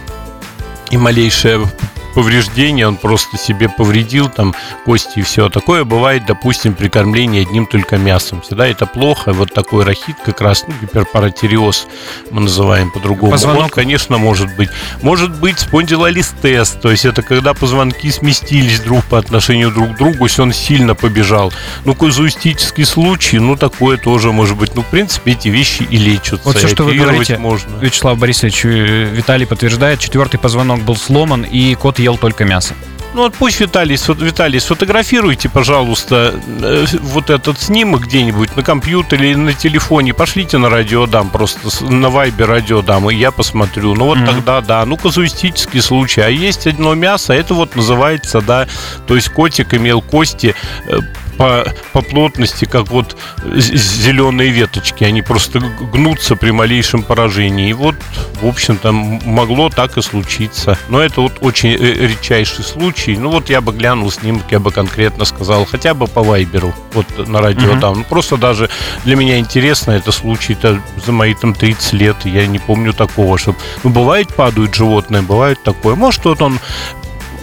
и 0.91 0.97
малейшее 0.97 1.67
повреждение, 2.15 2.87
он 2.87 2.97
просто 2.97 3.37
себе 3.37 3.69
повредил 3.69 4.29
там 4.29 4.55
кости 4.85 5.19
и 5.19 5.23
все. 5.23 5.49
Такое 5.49 5.85
бывает, 5.85 6.25
допустим, 6.27 6.75
при 6.75 6.89
кормлении 6.89 7.43
одним 7.43 7.67
только 7.67 7.99
мясом. 7.99 8.41
Всегда 8.41 8.67
это 8.67 8.87
плохо. 8.87 9.33
Вот 9.33 9.53
такой 9.53 9.85
рахит 9.85 10.17
как 10.25 10.41
раз, 10.41 10.65
ну, 10.67 10.75
гиперпаратиреоз 10.81 11.87
мы 12.31 12.43
называем 12.43 12.91
по-другому. 12.91 13.33
Позвонок. 13.33 13.63
Вот, 13.63 13.73
конечно, 13.73 14.19
может 14.19 14.55
быть. 14.57 14.71
Может 15.03 15.39
быть 15.41 15.59
спондилолистез, 15.59 16.71
то 16.83 16.91
есть 16.91 17.05
это 17.05 17.23
когда 17.23 17.55
позвонки 17.55 18.11
сместились 18.11 18.81
друг 18.81 19.05
по 19.05 19.19
отношению 19.19 19.71
друг 19.71 19.95
к 19.95 19.97
другу, 19.97 20.25
если 20.25 20.43
он 20.43 20.53
сильно 20.53 20.95
побежал. 20.95 21.53
Ну, 21.85 21.95
казуистический 21.95 22.85
случай, 22.85 23.39
ну, 23.39 23.57
такое 23.57 23.97
тоже 23.97 24.33
может 24.33 24.57
быть. 24.57 24.75
Ну, 24.75 24.83
в 24.83 24.87
принципе, 24.87 25.33
эти 25.33 25.49
вещи 25.49 25.83
и 25.83 25.97
лечатся. 25.97 26.41
Вот 26.45 26.57
все, 26.57 26.69
что 26.69 26.85
вы 26.85 26.95
говорите, 26.95 27.39
можно. 27.39 27.77
Вячеслав 27.81 28.19
Борисович, 28.19 28.65
э, 28.65 29.11
Виталий 29.13 29.47
подтверждает, 29.47 29.99
четвертый 29.99 30.39
позвонок 30.39 30.83
был 30.83 30.97
сломан, 30.97 31.43
и 31.43 31.75
кот 31.75 31.99
ел 32.05 32.17
только 32.19 32.45
мясо. 32.45 32.75
Ну 33.15 33.23
вот 33.23 33.35
пусть 33.35 33.61
Виталий, 33.61 33.97
Виталий, 33.97 34.59
сфотографируйте, 34.59 35.49
пожалуйста, 35.49 36.35
э, 36.63 36.85
вот 37.01 37.31
этот 37.31 37.61
снимок 37.61 38.03
где-нибудь 38.03 38.57
на 38.57 38.65
компьютере 38.65 39.31
или 39.31 39.39
на 39.39 39.53
телефоне. 39.53 40.13
Пошлите 40.13 40.59
на 40.59 40.69
радиодам, 40.69 41.31
просто 41.31 41.85
на 41.85 42.11
вайбе 42.11 42.45
радиодам, 42.45 43.09
и 43.09 43.15
я 43.15 43.31
посмотрю. 43.31 43.95
Ну 43.95 44.07
вот 44.07 44.19
mm-hmm. 44.19 44.27
тогда, 44.27 44.61
да, 44.61 44.85
ну 44.85 44.97
казуистический 44.97 45.81
случай. 45.81 46.23
А 46.23 46.29
есть 46.29 46.67
одно 46.67 46.95
мясо, 46.95 47.33
это 47.33 47.55
вот 47.55 47.77
называется, 47.77 48.41
да, 48.41 48.67
то 49.07 49.15
есть 49.15 49.29
котик 49.29 49.75
имел 49.75 50.03
кости 50.03 50.57
э, 50.89 50.99
по, 51.37 51.65
по 51.93 52.03
плотности, 52.03 52.65
как 52.65 52.91
вот 52.91 53.17
зеленые 53.45 54.51
веточки. 54.51 55.05
Они 55.05 55.23
просто 55.23 55.61
гнутся 55.61 56.37
при 56.37 56.51
малейшем 56.51 57.03
поражении. 57.03 57.71
И 57.71 57.73
вот, 57.73 57.95
в 58.41 58.47
общем-то, 58.47 58.93
могло 58.93 59.71
так 59.71 59.97
и 59.99 60.03
случиться. 60.03 60.79
Но 60.89 61.01
это 61.01 61.21
вот 61.21 61.35
очень 61.41 61.71
э, 61.71 62.07
редчайший 62.09 62.65
случай. 62.65 63.17
Ну 63.17 63.31
вот 63.31 63.51
я 63.51 63.61
бы 63.61 63.73
глянул 63.73 64.11
снимок, 64.11 64.45
я 64.51 64.61
бы 64.61 64.71
конкретно 64.71 65.25
сказал, 65.25 65.65
хотя 65.65 65.95
бы 65.95 66.07
по 66.07 66.23
Вайберу, 66.23 66.75
вот 66.93 67.29
на 67.29 67.41
радио 67.41 67.73
mm-hmm. 67.73 67.81
там. 67.81 67.99
Ну, 67.99 68.05
просто 68.05 68.37
даже 68.37 68.69
для 69.05 69.17
меня 69.17 69.39
интересно, 69.39 69.93
это 69.93 70.13
случай-то 70.13 70.81
за 71.05 71.13
мои 71.13 71.35
там 71.35 71.55
30 71.55 71.93
лет, 71.95 72.17
я 72.25 72.47
не 72.47 72.59
помню 72.59 72.93
такого, 72.93 73.39
чтобы... 73.39 73.59
Ну, 73.83 73.91
бывает 73.91 74.35
падают 74.35 74.75
животные, 74.75 75.23
бывает 75.23 75.63
такое. 75.63 75.95
Может, 75.95 76.25
вот 76.25 76.43
он 76.43 76.59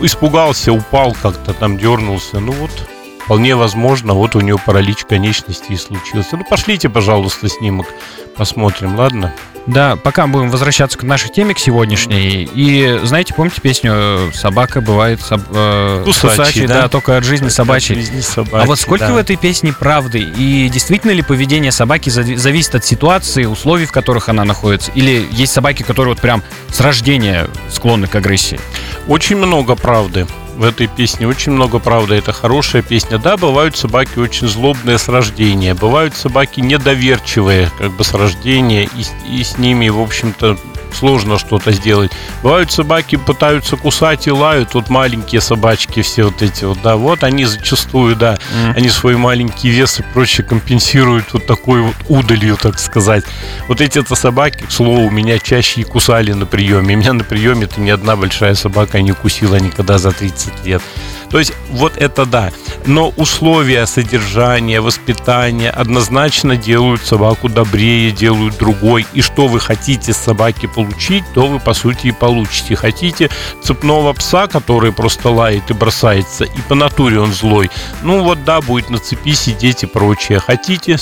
испугался, 0.01 0.73
упал 0.73 1.15
как-то 1.21 1.53
там, 1.53 1.77
дернулся. 1.77 2.39
Ну 2.39 2.51
вот, 2.53 2.71
Вполне 3.31 3.55
возможно, 3.55 4.13
вот 4.13 4.35
у 4.35 4.41
него 4.41 4.57
паралич 4.57 5.05
конечности 5.05 5.71
и 5.71 5.77
случился. 5.77 6.35
Ну, 6.35 6.43
пошлите, 6.43 6.89
пожалуйста, 6.89 7.47
снимок, 7.47 7.87
посмотрим, 8.35 8.99
ладно? 8.99 9.33
Да, 9.67 9.95
пока 9.95 10.27
будем 10.27 10.49
возвращаться 10.49 10.97
к 10.97 11.03
нашей 11.03 11.29
теме, 11.29 11.53
к 11.53 11.59
сегодняшней. 11.59 12.49
И 12.53 12.99
знаете, 13.03 13.33
помните 13.33 13.61
песню 13.61 14.33
«Собака 14.33 14.81
бывает 14.81 15.21
соб... 15.21 15.43
э, 15.49 16.01
кусачий», 16.03 16.37
кусачий 16.37 16.67
да? 16.67 16.81
да, 16.81 16.89
только 16.89 17.15
от 17.15 17.23
жизни 17.23 17.47
собачьей. 17.47 17.99
От 17.99 18.05
жизни 18.05 18.19
собачьей 18.19 18.63
а 18.63 18.65
вот 18.65 18.77
сколько 18.77 19.07
да. 19.07 19.13
в 19.13 19.17
этой 19.17 19.37
песне 19.37 19.71
правды? 19.71 20.19
И 20.19 20.67
действительно 20.67 21.11
ли 21.11 21.21
поведение 21.21 21.71
собаки 21.71 22.09
зависит 22.09 22.75
от 22.75 22.83
ситуации, 22.83 23.45
условий, 23.45 23.85
в 23.85 23.93
которых 23.93 24.27
она 24.27 24.43
находится? 24.43 24.91
Или 24.93 25.25
есть 25.31 25.53
собаки, 25.53 25.83
которые 25.83 26.15
вот 26.15 26.21
прям 26.21 26.43
с 26.67 26.81
рождения 26.81 27.47
склонны 27.69 28.07
к 28.07 28.15
агрессии? 28.15 28.59
Очень 29.07 29.37
много 29.37 29.75
правды 29.75 30.27
в 30.61 30.63
этой 30.63 30.85
песне 30.85 31.27
очень 31.27 31.53
много 31.53 31.79
правды. 31.79 32.13
Это 32.13 32.31
хорошая 32.33 32.83
песня. 32.83 33.17
Да, 33.17 33.35
бывают 33.35 33.75
собаки 33.75 34.19
очень 34.19 34.47
злобные 34.47 34.99
с 34.99 35.07
рождения, 35.09 35.73
бывают 35.73 36.13
собаки 36.13 36.59
недоверчивые, 36.59 37.71
как 37.79 37.91
бы 37.93 38.03
с 38.03 38.13
рождения, 38.13 38.83
и, 38.83 39.39
и 39.39 39.43
с 39.43 39.57
ними, 39.57 39.89
в 39.89 39.99
общем-то, 39.99 40.59
сложно 40.95 41.37
что-то 41.37 41.71
сделать. 41.71 42.11
Бывают 42.43 42.71
собаки 42.71 43.15
пытаются 43.15 43.77
кусать 43.77 44.27
и 44.27 44.31
лают, 44.31 44.73
вот 44.73 44.89
маленькие 44.89 45.41
собачки 45.41 46.01
все 46.01 46.25
вот 46.25 46.41
эти 46.41 46.65
вот, 46.65 46.79
да, 46.81 46.95
вот 46.95 47.23
они 47.23 47.45
зачастую, 47.45 48.15
да, 48.15 48.35
mm. 48.35 48.73
они 48.75 48.89
свой 48.89 49.15
маленький 49.15 49.69
вес 49.69 49.99
и 49.99 50.03
прочее 50.13 50.45
компенсируют 50.45 51.33
вот 51.33 51.45
такой 51.45 51.81
вот 51.81 51.95
удалью, 52.07 52.57
так 52.57 52.79
сказать. 52.79 53.23
Вот 53.67 53.81
эти-то 53.81 54.15
собаки, 54.15 54.63
к 54.63 54.71
слову, 54.71 55.09
меня 55.09 55.39
чаще 55.39 55.81
и 55.81 55.83
кусали 55.83 56.33
на 56.33 56.45
приеме. 56.45 56.95
Меня 56.95 57.13
на 57.13 57.23
приеме-то 57.23 57.81
ни 57.81 57.89
одна 57.89 58.15
большая 58.15 58.55
собака 58.55 59.01
не 59.01 59.11
укусила 59.11 59.55
никогда 59.55 59.97
за 59.97 60.11
30 60.11 60.65
лет. 60.65 60.81
То 61.31 61.39
есть 61.39 61.53
вот 61.71 61.97
это 61.97 62.25
да. 62.25 62.51
Но 62.85 63.09
условия 63.15 63.85
содержания, 63.85 64.81
воспитания 64.81 65.69
однозначно 65.69 66.57
делают 66.57 67.01
собаку 67.01 67.47
добрее, 67.49 68.11
делают 68.11 68.57
другой. 68.57 69.05
И 69.13 69.21
что 69.21 69.47
вы 69.47 69.59
хотите 69.59 70.13
с 70.13 70.17
собаки 70.17 70.65
получить, 70.65 71.23
то 71.33 71.47
вы 71.47 71.59
по 71.59 71.73
сути 71.73 72.07
и 72.07 72.11
получите. 72.11 72.75
Хотите 72.75 73.29
цепного 73.63 74.13
пса, 74.13 74.47
который 74.47 74.91
просто 74.91 75.29
лает 75.29 75.69
и 75.69 75.73
бросается, 75.73 76.43
и 76.43 76.61
по 76.67 76.75
натуре 76.75 77.19
он 77.19 77.33
злой. 77.33 77.69
Ну 78.03 78.23
вот 78.23 78.43
да, 78.43 78.61
будет 78.61 78.89
на 78.89 78.99
цепи 78.99 79.33
сидеть 79.33 79.83
и 79.83 79.87
прочее. 79.87 80.39
Хотите 80.39 80.97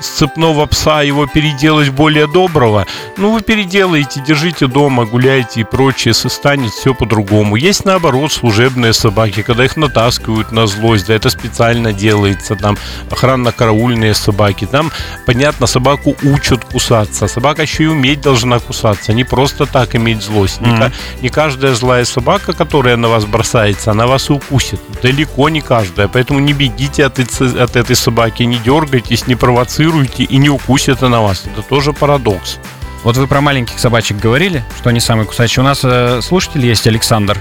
с 0.00 0.06
цепного 0.06 0.66
пса 0.66 1.02
его 1.02 1.26
переделать 1.26 1.90
более 1.90 2.26
доброго, 2.26 2.86
ну 3.16 3.32
вы 3.32 3.40
переделаете, 3.40 4.22
держите 4.26 4.66
дома, 4.66 5.04
гуляйте 5.04 5.60
и 5.60 5.64
прочее, 5.64 6.14
станет 6.14 6.72
все 6.72 6.94
по-другому. 6.94 7.56
Есть 7.56 7.84
наоборот 7.84 8.32
служебные 8.32 8.92
собаки, 8.92 9.42
когда 9.42 9.64
их 9.64 9.76
натаскивают 9.76 10.52
на 10.52 10.66
злость, 10.66 11.06
да 11.06 11.14
это 11.14 11.30
специально 11.30 11.92
делается, 11.92 12.54
там 12.54 12.78
охранно-караульные 13.10 14.14
собаки, 14.14 14.66
там, 14.66 14.92
понятно, 15.26 15.66
собаку 15.66 16.16
учат 16.22 16.64
кусаться, 16.64 17.26
собака 17.26 17.62
еще 17.62 17.84
и 17.84 17.86
уметь 17.86 18.20
должна 18.20 18.58
кусаться, 18.58 19.12
не 19.12 19.24
просто 19.24 19.66
так 19.66 19.94
иметь 19.96 20.22
злость. 20.22 20.60
Mm-hmm. 20.60 20.92
Не, 21.20 21.22
не 21.22 21.28
каждая 21.28 21.74
злая 21.74 22.04
собака, 22.04 22.52
которая 22.52 22.96
на 22.96 23.08
вас 23.08 23.24
бросается, 23.24 23.90
она 23.90 24.06
вас 24.06 24.30
укусит. 24.30 24.80
Далеко 25.02 25.48
не 25.48 25.60
каждая, 25.60 26.08
поэтому 26.08 26.40
не 26.40 26.52
бегите 26.52 27.04
от, 27.04 27.18
от 27.18 27.76
этой 27.76 27.96
собаки, 27.96 28.42
не 28.44 28.58
дергайтесь, 28.58 29.26
не 29.26 29.34
провоцируйте 29.34 29.87
провоцируете 29.88 30.24
и 30.24 30.36
не 30.38 30.48
укусит 30.48 31.02
она 31.02 31.20
вас. 31.20 31.44
Это 31.46 31.62
тоже 31.62 31.92
парадокс. 31.92 32.58
Вот 33.04 33.16
вы 33.16 33.26
про 33.26 33.40
маленьких 33.40 33.78
собачек 33.78 34.18
говорили, 34.18 34.64
что 34.78 34.90
они 34.90 35.00
самые 35.00 35.26
кусачие. 35.26 35.62
У 35.62 35.66
нас 35.66 35.80
э, 35.84 36.20
слушатель 36.22 36.64
есть 36.66 36.86
Александр. 36.86 37.40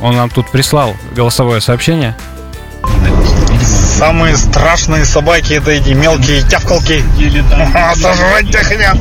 Он 0.00 0.16
нам 0.16 0.30
тут 0.30 0.50
прислал 0.50 0.96
голосовое 1.12 1.60
сообщение. 1.60 2.14
Самые 3.62 4.36
страшные 4.36 5.04
собаки 5.04 5.54
это 5.54 5.70
эти 5.70 5.90
мелкие 5.90 6.42
тявкалки. 6.42 7.02
Сожрать 7.96 8.54
хотят. 8.54 8.98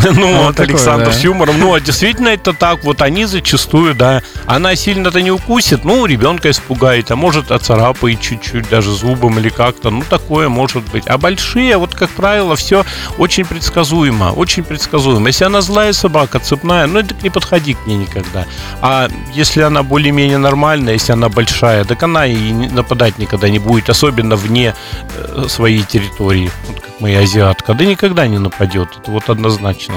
Ну, 0.14 0.44
вот 0.44 0.60
Александр 0.60 1.12
с 1.12 1.22
юмором. 1.22 1.58
Ну, 1.58 1.74
а 1.74 1.80
действительно 1.80 2.28
это 2.28 2.52
так. 2.52 2.84
Вот 2.84 3.02
они 3.02 3.26
зачастую, 3.26 3.94
да. 3.94 4.22
Она 4.46 4.74
сильно-то 4.76 5.20
не 5.22 5.30
укусит, 5.30 5.84
ну, 5.84 6.06
ребенка 6.06 6.50
испугает, 6.50 7.10
а 7.10 7.16
может 7.16 7.50
оцарапает 7.50 8.20
чуть-чуть, 8.20 8.68
даже 8.68 8.90
зубом 8.92 9.38
или 9.38 9.48
как-то. 9.48 9.90
Ну, 9.90 10.02
такое 10.08 10.48
может 10.48 10.84
быть. 10.90 11.06
А 11.06 11.18
большие, 11.18 11.76
вот, 11.76 11.94
как 11.94 12.10
правило, 12.10 12.56
все 12.56 12.84
очень 13.18 13.44
предсказуемо. 13.44 14.32
Очень 14.32 14.64
предсказуемо. 14.64 15.28
Если 15.28 15.44
она 15.44 15.60
злая 15.60 15.92
собака, 15.92 16.38
цепная, 16.38 16.86
ну, 16.86 17.02
так 17.02 17.22
не 17.22 17.30
подходи 17.30 17.74
к 17.74 17.86
ней 17.86 17.96
никогда. 17.96 18.46
А 18.80 19.08
если 19.34 19.62
она 19.62 19.82
более-менее 19.82 20.38
нормальная, 20.38 20.94
если 20.94 21.12
она 21.12 21.28
большая, 21.28 21.84
так 21.84 22.02
она 22.02 22.26
и 22.26 22.52
нападать 22.52 23.18
никогда 23.18 23.48
не 23.48 23.58
будет, 23.58 23.90
особенно 23.90 24.36
вне 24.36 24.74
э, 25.16 25.44
своей 25.48 25.82
территории. 25.82 26.50
Вот 26.66 26.89
моя 27.00 27.20
азиатка. 27.20 27.74
Да 27.74 27.84
никогда 27.84 28.26
не 28.26 28.38
нападет. 28.38 28.88
Это 29.00 29.10
вот 29.10 29.28
однозначно. 29.28 29.94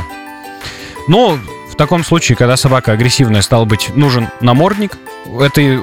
Но 1.08 1.38
в 1.72 1.76
таком 1.76 2.04
случае, 2.04 2.36
когда 2.36 2.56
собака 2.56 2.92
агрессивная, 2.92 3.42
стал 3.42 3.66
быть, 3.66 3.96
нужен 3.96 4.30
намордник. 4.42 4.98
Это 5.42 5.82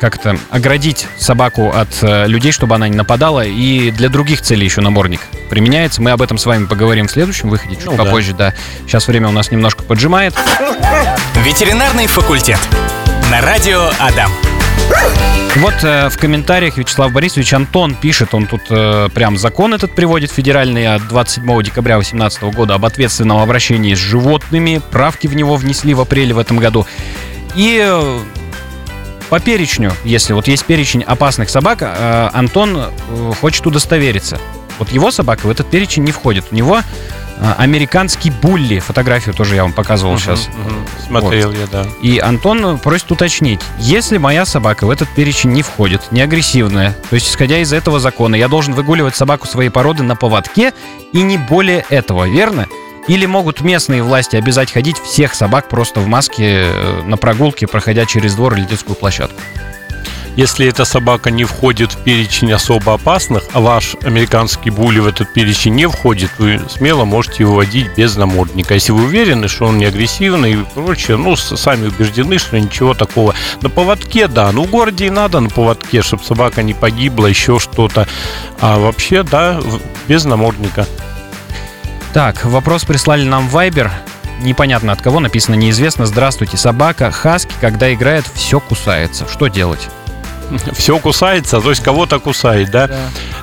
как-то 0.00 0.38
оградить 0.50 1.08
собаку 1.18 1.70
от 1.70 1.88
э, 2.02 2.26
людей, 2.28 2.52
чтобы 2.52 2.74
она 2.76 2.88
не 2.88 2.96
нападала. 2.96 3.44
И 3.44 3.90
для 3.90 4.08
других 4.08 4.42
целей 4.42 4.64
еще 4.64 4.80
намордник 4.80 5.20
применяется. 5.50 6.00
Мы 6.00 6.12
об 6.12 6.22
этом 6.22 6.38
с 6.38 6.46
вами 6.46 6.66
поговорим 6.66 7.08
в 7.08 7.10
следующем 7.10 7.48
выходе, 7.48 7.74
чуть 7.74 7.86
Ну 7.86 7.96
да. 7.96 8.04
попозже, 8.04 8.34
да. 8.34 8.54
Сейчас 8.86 9.08
время 9.08 9.28
у 9.28 9.32
нас 9.32 9.50
немножко 9.50 9.82
поджимает. 9.82 10.34
Ветеринарный 11.44 12.06
факультет. 12.06 12.60
На 13.30 13.40
радио 13.40 13.90
Адам. 13.98 14.30
Вот 15.56 15.74
э, 15.82 16.08
в 16.08 16.16
комментариях 16.16 16.78
Вячеслав 16.78 17.12
Борисович 17.12 17.52
Антон 17.52 17.94
пишет, 17.94 18.32
он 18.32 18.46
тут 18.46 18.62
э, 18.70 19.08
прям 19.14 19.36
закон 19.36 19.74
этот 19.74 19.94
приводит 19.94 20.30
федеральный 20.30 20.94
от 20.94 21.06
27 21.08 21.62
декабря 21.62 21.96
2018 21.96 22.42
года 22.54 22.74
об 22.74 22.86
ответственном 22.86 23.38
обращении 23.38 23.94
с 23.94 23.98
животными. 23.98 24.80
Правки 24.90 25.26
в 25.26 25.36
него 25.36 25.56
внесли 25.56 25.92
в 25.92 26.00
апреле 26.00 26.32
в 26.32 26.38
этом 26.38 26.56
году. 26.56 26.86
И 27.54 27.78
э, 27.84 28.18
по 29.28 29.40
перечню, 29.40 29.92
если 30.04 30.32
вот 30.32 30.48
есть 30.48 30.64
перечень 30.64 31.02
опасных 31.02 31.50
собак, 31.50 31.82
э, 31.82 32.30
Антон 32.32 32.76
э, 32.76 33.32
хочет 33.38 33.66
удостовериться. 33.66 34.38
Вот 34.78 34.90
его 34.90 35.10
собака 35.10 35.46
в 35.46 35.50
этот 35.50 35.70
перечень 35.70 36.02
не 36.04 36.12
входит. 36.12 36.46
У 36.50 36.54
него 36.54 36.80
американский 37.42 38.30
булли. 38.30 38.78
Фотографию 38.78 39.34
тоже 39.34 39.56
я 39.56 39.62
вам 39.62 39.72
показывал 39.72 40.18
сейчас. 40.18 40.48
Мгм, 40.48 40.60
мгм. 40.62 40.86
Смотрел 41.06 41.52
я, 41.52 41.66
да. 41.66 41.86
И 42.00 42.18
Антон 42.18 42.78
просит 42.78 43.10
уточнить, 43.10 43.60
если 43.78 44.18
моя 44.18 44.44
собака 44.44 44.86
в 44.86 44.90
этот 44.90 45.08
перечень 45.10 45.50
не 45.50 45.62
входит, 45.62 46.12
не 46.12 46.20
агрессивная, 46.20 46.96
то 47.08 47.14
есть 47.14 47.28
исходя 47.28 47.58
из 47.58 47.72
этого 47.72 48.00
закона, 48.00 48.34
я 48.34 48.48
должен 48.48 48.74
выгуливать 48.74 49.16
собаку 49.16 49.46
своей 49.46 49.70
породы 49.70 50.02
на 50.02 50.16
поводке 50.16 50.72
и 51.12 51.22
не 51.22 51.38
более 51.38 51.84
этого, 51.88 52.28
верно? 52.28 52.66
Или 53.08 53.26
могут 53.26 53.62
местные 53.62 54.02
власти 54.02 54.36
обязать 54.36 54.72
ходить 54.72 54.98
всех 54.98 55.34
собак 55.34 55.68
просто 55.68 56.00
в 56.00 56.06
маске 56.06 56.66
э, 56.66 57.02
на 57.04 57.16
прогулке, 57.16 57.66
проходя 57.66 58.06
через 58.06 58.36
двор 58.36 58.54
или 58.54 58.64
детскую 58.64 58.94
площадку? 58.94 59.40
Если 60.34 60.66
эта 60.66 60.86
собака 60.86 61.30
не 61.30 61.44
входит 61.44 61.92
в 61.92 61.98
перечень 61.98 62.52
особо 62.52 62.94
опасных, 62.94 63.42
а 63.52 63.60
ваш 63.60 63.96
американский 64.02 64.70
були 64.70 64.98
в 64.98 65.06
этот 65.06 65.30
перечень 65.34 65.74
не 65.74 65.86
входит, 65.86 66.30
вы 66.38 66.58
смело 66.70 67.04
можете 67.04 67.42
его 67.42 67.56
водить 67.56 67.88
без 67.98 68.16
намордника. 68.16 68.72
Если 68.72 68.92
вы 68.92 69.04
уверены, 69.04 69.48
что 69.48 69.66
он 69.66 69.76
не 69.76 69.84
агрессивный 69.84 70.54
и 70.54 70.64
прочее, 70.74 71.18
ну, 71.18 71.36
сами 71.36 71.88
убеждены, 71.88 72.38
что 72.38 72.58
ничего 72.58 72.94
такого. 72.94 73.34
На 73.60 73.68
поводке, 73.68 74.26
да, 74.26 74.50
ну, 74.52 74.64
в 74.64 74.70
городе 74.70 75.08
и 75.08 75.10
надо 75.10 75.40
на 75.40 75.50
поводке, 75.50 76.00
чтобы 76.00 76.24
собака 76.24 76.62
не 76.62 76.72
погибла, 76.72 77.26
еще 77.26 77.58
что-то. 77.58 78.08
А 78.58 78.78
вообще, 78.78 79.24
да, 79.24 79.60
без 80.08 80.24
намордника. 80.24 80.86
Так, 82.14 82.46
вопрос 82.46 82.84
прислали 82.84 83.24
нам 83.24 83.48
в 83.48 83.56
Viber. 83.56 83.90
Непонятно 84.40 84.92
от 84.92 85.02
кого, 85.02 85.20
написано 85.20 85.56
неизвестно. 85.56 86.06
Здравствуйте, 86.06 86.56
собака 86.56 87.10
Хаски, 87.10 87.52
когда 87.60 87.92
играет, 87.92 88.24
все 88.34 88.60
кусается. 88.60 89.28
Что 89.28 89.48
делать? 89.48 89.88
Все 90.72 90.98
кусается, 90.98 91.60
то 91.60 91.70
есть 91.70 91.82
кого-то 91.82 92.20
кусает, 92.20 92.70
да? 92.70 92.90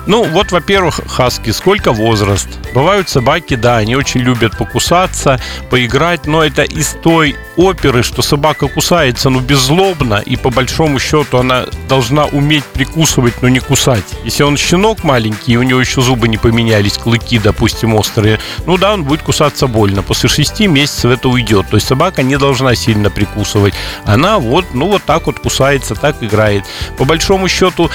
Ну, 0.06 0.24
вот, 0.24 0.50
во-первых, 0.52 1.00
хаски, 1.06 1.50
сколько 1.50 1.92
возраст? 1.92 2.48
Бывают 2.74 3.08
собаки, 3.08 3.54
да, 3.54 3.76
они 3.76 3.96
очень 3.96 4.20
любят 4.20 4.56
покусаться, 4.56 5.40
поиграть, 5.68 6.26
но 6.26 6.44
это 6.44 6.62
из 6.62 6.96
той 7.02 7.36
оперы, 7.56 8.02
что 8.02 8.22
собака 8.22 8.68
кусается, 8.68 9.28
ну, 9.28 9.40
беззлобно, 9.40 10.22
и 10.24 10.36
по 10.36 10.50
большому 10.50 10.98
счету 10.98 11.38
она 11.38 11.66
должна 11.88 12.24
уметь 12.26 12.64
прикусывать, 12.64 13.42
но 13.42 13.48
не 13.48 13.60
кусать. 13.60 14.04
Если 14.24 14.42
он 14.42 14.56
щенок 14.56 15.04
маленький, 15.04 15.52
и 15.52 15.56
у 15.56 15.62
него 15.62 15.80
еще 15.80 16.00
зубы 16.00 16.28
не 16.28 16.38
поменялись, 16.38 16.96
клыки, 16.96 17.38
допустим, 17.38 17.94
острые, 17.94 18.40
ну 18.66 18.78
да, 18.78 18.94
он 18.94 19.04
будет 19.04 19.22
кусаться 19.22 19.66
больно. 19.66 20.02
После 20.02 20.28
шести 20.28 20.66
месяцев 20.66 21.10
это 21.10 21.28
уйдет. 21.28 21.68
То 21.68 21.76
есть 21.76 21.86
собака 21.86 22.22
не 22.22 22.38
должна 22.38 22.74
сильно 22.74 23.10
прикусывать. 23.10 23.74
Она 24.04 24.38
вот, 24.38 24.66
ну, 24.72 24.88
вот 24.88 25.02
так 25.04 25.26
вот 25.26 25.38
кусается, 25.38 25.94
так 25.94 26.22
играет. 26.22 26.64
По 26.96 27.04
большому 27.04 27.48
счету, 27.48 27.90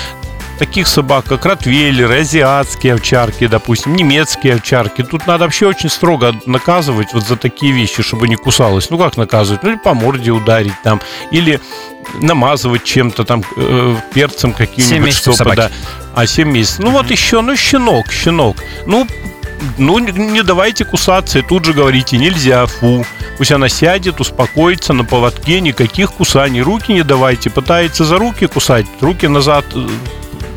таких 0.58 0.88
собак, 0.88 1.26
как 1.26 1.46
ротвейлеры, 1.46 2.20
азиатские 2.22 2.94
овчарки, 2.94 3.48
допустим, 3.48 3.96
немецкие 3.96 4.56
овчарки. 4.56 5.04
Тут 5.04 5.28
надо 5.28 5.44
вообще 5.46 5.68
очень 5.68 5.90
строго 5.90 6.34
наказывать 6.46 7.14
вот 7.14 7.28
за 7.28 7.36
такие 7.36 7.74
вещи, 7.74 8.04
чтобы 8.04 8.28
не 8.28 8.36
кусалось. 8.36 8.90
Ну, 8.90 8.98
как 8.98 9.18
наказывать? 9.18 9.64
Ну, 9.64 9.70
или 9.72 9.78
по 9.78 9.94
морде 9.94 10.32
ударить 10.32 10.74
там, 10.84 11.02
или 11.32 11.60
намазывать 12.22 12.84
чем-то 12.84 13.24
там, 13.26 13.44
э, 13.58 13.96
перцем 14.14 14.54
каким-нибудь, 14.54 15.14
чтобы, 15.14 15.38
собаки. 15.38 15.56
да. 15.58 15.72
А, 16.16 16.26
7 16.28 16.50
месяцев. 16.50 16.80
Ну, 16.80 16.92
вот 16.92 17.10
еще, 17.12 17.42
ну, 17.42 17.56
щенок, 17.58 18.12
щенок. 18.12 18.58
Ну, 18.86 19.08
ну, 19.78 20.00
не- 20.00 20.12
не 20.12 20.44
давайте 20.44 20.86
кусаться, 20.86 21.40
и 21.40 21.42
тут 21.42 21.66
же 21.66 21.74
говорите, 21.74 22.18
нельзя, 22.18 22.66
фу. 22.68 23.06
Пусть 23.38 23.52
она 23.52 23.68
сядет, 23.70 24.22
успокоится 24.22 24.94
на 24.94 25.04
поводке, 25.04 25.60
никаких 25.60 26.12
кусаний. 26.14 26.62
Руки 26.62 26.94
не 26.94 27.04
давайте, 27.04 27.50
пытается 27.50 28.06
за 28.06 28.18
руки 28.18 28.48
кусать, 28.48 28.86
руки 29.02 29.28
назад 29.28 29.66
э, 29.74 29.88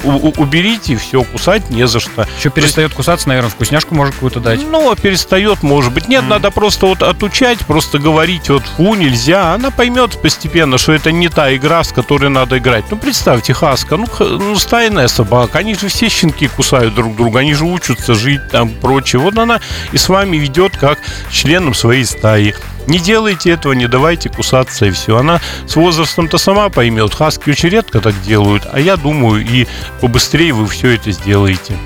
у- 0.05 0.33
уберите, 0.41 0.95
и 0.95 0.97
все, 0.97 1.23
кусать 1.23 1.71
не 1.71 1.87
за 1.87 2.01
что. 2.01 2.27
Еще 2.39 2.51
перестает 2.51 2.93
кусаться, 2.95 3.29
наверное, 3.29 3.51
вкусняшку 3.51 3.95
может 3.95 4.15
какую-то 4.15 4.41
дать. 4.41 4.61
Ну, 4.69 4.95
перестает, 4.97 5.63
может 5.63 5.93
быть. 5.93 6.09
Нет, 6.09 6.25
надо 6.29 6.51
просто 6.51 6.87
вот 6.87 7.03
отучать, 7.03 7.59
просто 7.61 7.99
говорить 7.99 8.49
вот 8.49 8.63
фу, 8.77 8.95
нельзя. 8.95 9.55
Она 9.55 9.71
поймет 9.71 10.21
постепенно, 10.21 10.79
что 10.79 10.93
это 10.93 11.13
не 11.13 11.29
та 11.29 11.55
игра, 11.55 11.83
с 11.85 11.93
которой 11.93 12.31
надо 12.31 12.59
играть. 12.59 12.85
Ну, 12.91 12.97
представьте, 12.97 13.55
хаска, 13.55 13.97
ну, 13.97 14.07
ну, 14.21 14.57
стайная 14.59 15.09
собака. 15.09 15.59
Они 15.59 15.75
же 15.75 15.89
все 15.89 16.09
щенки 16.09 16.49
кусают 16.49 16.95
друг 16.95 17.17
друга, 17.17 17.41
они 17.41 17.55
же 17.55 17.65
учатся 17.65 18.15
жить 18.15 18.41
там 18.51 18.71
прочее. 18.71 19.21
Вот 19.21 19.37
она 19.39 19.61
и 19.93 19.99
с 19.99 20.09
вами 20.09 20.37
ведет 20.37 20.77
как 20.77 20.99
членом 21.31 21.75
своей 21.75 22.05
стаи. 22.05 22.55
Не 22.89 22.99
делайте 22.99 23.51
этого, 23.51 23.75
не 23.75 23.87
давайте 23.87 24.31
кусаться 24.31 24.87
и 24.87 24.91
все. 24.91 25.19
Она 25.19 25.41
с 25.67 25.77
возрастом-то 25.77 26.39
сама 26.39 26.71
поймет. 26.71 27.13
Хаски 27.13 27.51
очень 27.51 27.69
редко 27.69 28.01
так 28.01 28.21
делают, 28.23 28.67
а 28.73 28.81
я 28.81 28.97
думаю, 28.97 29.47
и 29.47 29.67
побыстрее 30.01 30.55
вы 30.55 30.67
все 30.67 30.95
это 30.95 31.13
сделаете. 31.13 31.77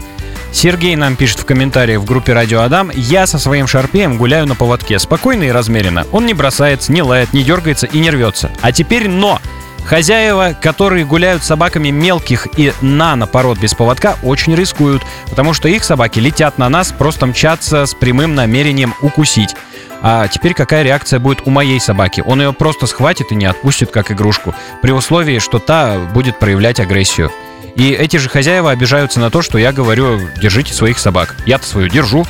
Сергей 0.53 0.95
нам 0.95 1.17
пишет 1.17 1.41
в 1.41 1.45
комментариях 1.45 2.03
в 2.03 2.05
группе 2.05 2.33
Радио 2.35 2.61
Адам. 2.61 2.93
Я 2.95 3.27
со 3.27 3.41
своим 3.41 3.67
шарпеем 3.67 4.17
гуляю 4.17 4.47
на 4.47 4.55
поводке. 4.55 4.99
Спокойно 5.01 5.43
и 5.45 5.51
размеренно. 5.51 6.07
Он 6.13 6.25
не 6.25 6.35
бросается, 6.35 6.93
не 6.93 7.03
лает, 7.03 7.33
не 7.33 7.43
дергается 7.43 7.87
и 7.87 7.99
не 7.99 8.11
рвется. 8.11 8.53
А 8.61 8.71
теперь 8.71 9.09
но! 9.09 9.41
Хозяева, 9.85 10.57
которые 10.61 11.05
гуляют 11.05 11.43
с 11.43 11.47
собаками 11.47 11.91
мелких 11.91 12.47
и 12.57 12.73
нано 12.81 13.27
пород 13.27 13.59
без 13.59 13.75
поводка, 13.75 14.17
очень 14.23 14.55
рискуют, 14.55 15.03
потому 15.29 15.53
что 15.55 15.69
их 15.69 15.85
собаки 15.85 16.19
летят 16.19 16.57
на 16.59 16.69
нас, 16.69 16.93
просто 16.93 17.27
мчатся 17.27 17.87
с 17.87 17.95
прямым 17.95 18.35
намерением 18.35 18.95
укусить. 19.03 19.55
А 20.01 20.27
теперь 20.29 20.55
какая 20.55 20.83
реакция 20.83 21.21
будет 21.21 21.43
у 21.47 21.51
моей 21.51 21.79
собаки? 21.79 22.23
Он 22.27 22.41
ее 22.41 22.53
просто 22.53 22.87
схватит 22.87 23.31
и 23.31 23.37
не 23.37 23.47
отпустит 23.47 23.91
как 23.91 24.11
игрушку, 24.11 24.55
при 24.83 24.91
условии, 24.91 25.39
что 25.39 25.59
та 25.59 25.99
будет 25.99 26.39
проявлять 26.39 26.81
агрессию. 26.81 27.31
И 27.77 27.91
эти 27.91 28.17
же 28.17 28.29
хозяева 28.29 28.71
обижаются 28.71 29.21
на 29.21 29.31
то, 29.31 29.43
что 29.43 29.59
я 29.59 29.73
говорю, 29.73 30.21
держите 30.41 30.75
своих 30.75 30.99
собак. 30.99 31.37
Я-то 31.47 31.67
свою 31.67 31.89
держу. 31.89 32.27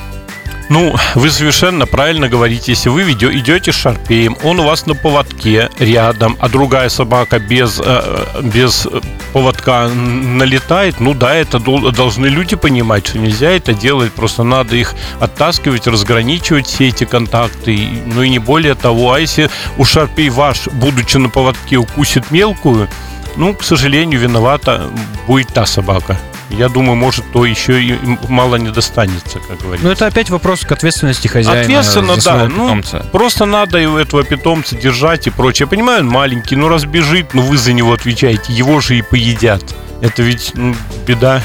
Ну, 0.73 0.97
вы 1.15 1.31
совершенно 1.31 1.87
правильно 1.87 2.31
говорите. 2.31 2.73
Если 2.73 2.89
вы 2.89 3.03
идете 3.03 3.73
с 3.73 3.75
шарпеем, 3.75 4.39
он 4.43 4.59
у 4.59 4.65
вас 4.65 4.87
на 4.87 4.95
поводке 4.95 5.69
рядом, 5.79 6.35
а 6.41 6.49
другая 6.49 6.89
собака 6.89 7.39
без, 7.39 7.79
э, 7.79 8.41
без 8.43 8.89
поводка 9.35 9.89
налетает, 9.89 10.99
ну 10.99 11.13
да, 11.13 11.35
это 11.35 11.59
дол- 11.59 11.93
должны 11.93 12.25
люди 12.25 12.57
понимать, 12.57 13.07
что 13.07 13.19
нельзя 13.19 13.51
это 13.51 13.75
делать. 13.75 14.13
Просто 14.13 14.45
надо 14.45 14.75
их 14.77 14.95
оттаскивать, 15.21 15.87
разграничивать 15.87 16.67
все 16.67 16.89
эти 16.89 17.05
контакты. 17.05 17.91
Ну 18.07 18.23
и 18.23 18.31
не 18.31 18.39
более 18.39 18.75
того. 18.75 19.13
А 19.13 19.21
если 19.21 19.51
у 19.77 19.85
шарпей 19.85 20.31
ваш, 20.31 20.69
будучи 20.69 21.19
на 21.19 21.29
поводке, 21.29 21.77
укусит 21.77 22.31
мелкую, 22.31 22.89
ну, 23.37 23.55
к 23.55 23.63
сожалению, 23.63 24.21
виновата 24.21 24.89
будет 25.27 25.49
та 25.49 25.67
собака. 25.67 26.19
Я 26.51 26.69
думаю, 26.69 26.97
может, 26.97 27.25
то 27.33 27.47
еще 27.47 27.83
и 27.83 27.99
мало 28.29 28.57
не 28.57 28.71
достанется, 28.71 29.39
как 29.49 29.59
говорится. 29.59 29.87
Но 29.87 29.93
это 29.93 30.07
опять 30.07 30.31
вопрос 30.31 30.61
к 30.61 30.73
ответственности 30.73 31.29
хозяина 31.29 31.63
Ответственно, 31.63 32.17
да. 32.17 32.47
Ну, 32.49 32.67
питомца. 32.67 33.07
просто 33.13 33.47
надо 33.47 33.79
его 33.79 33.99
этого 33.99 34.23
питомца 34.23 34.77
держать 34.77 35.27
и 35.27 35.31
прочее. 35.31 35.65
Я 35.65 35.71
понимаю, 35.71 36.01
он 36.01 36.09
маленький, 36.09 36.57
ну 36.57 36.69
разбежит, 36.69 37.35
ну 37.35 37.43
вы 37.43 37.57
за 37.57 37.73
него 37.73 37.93
отвечаете, 37.93 38.53
его 38.53 38.81
же 38.81 38.99
и 38.99 39.03
поедят. 39.03 39.65
Это 40.01 40.23
ведь 40.23 40.53
ну, 40.55 40.75
беда. 41.07 41.43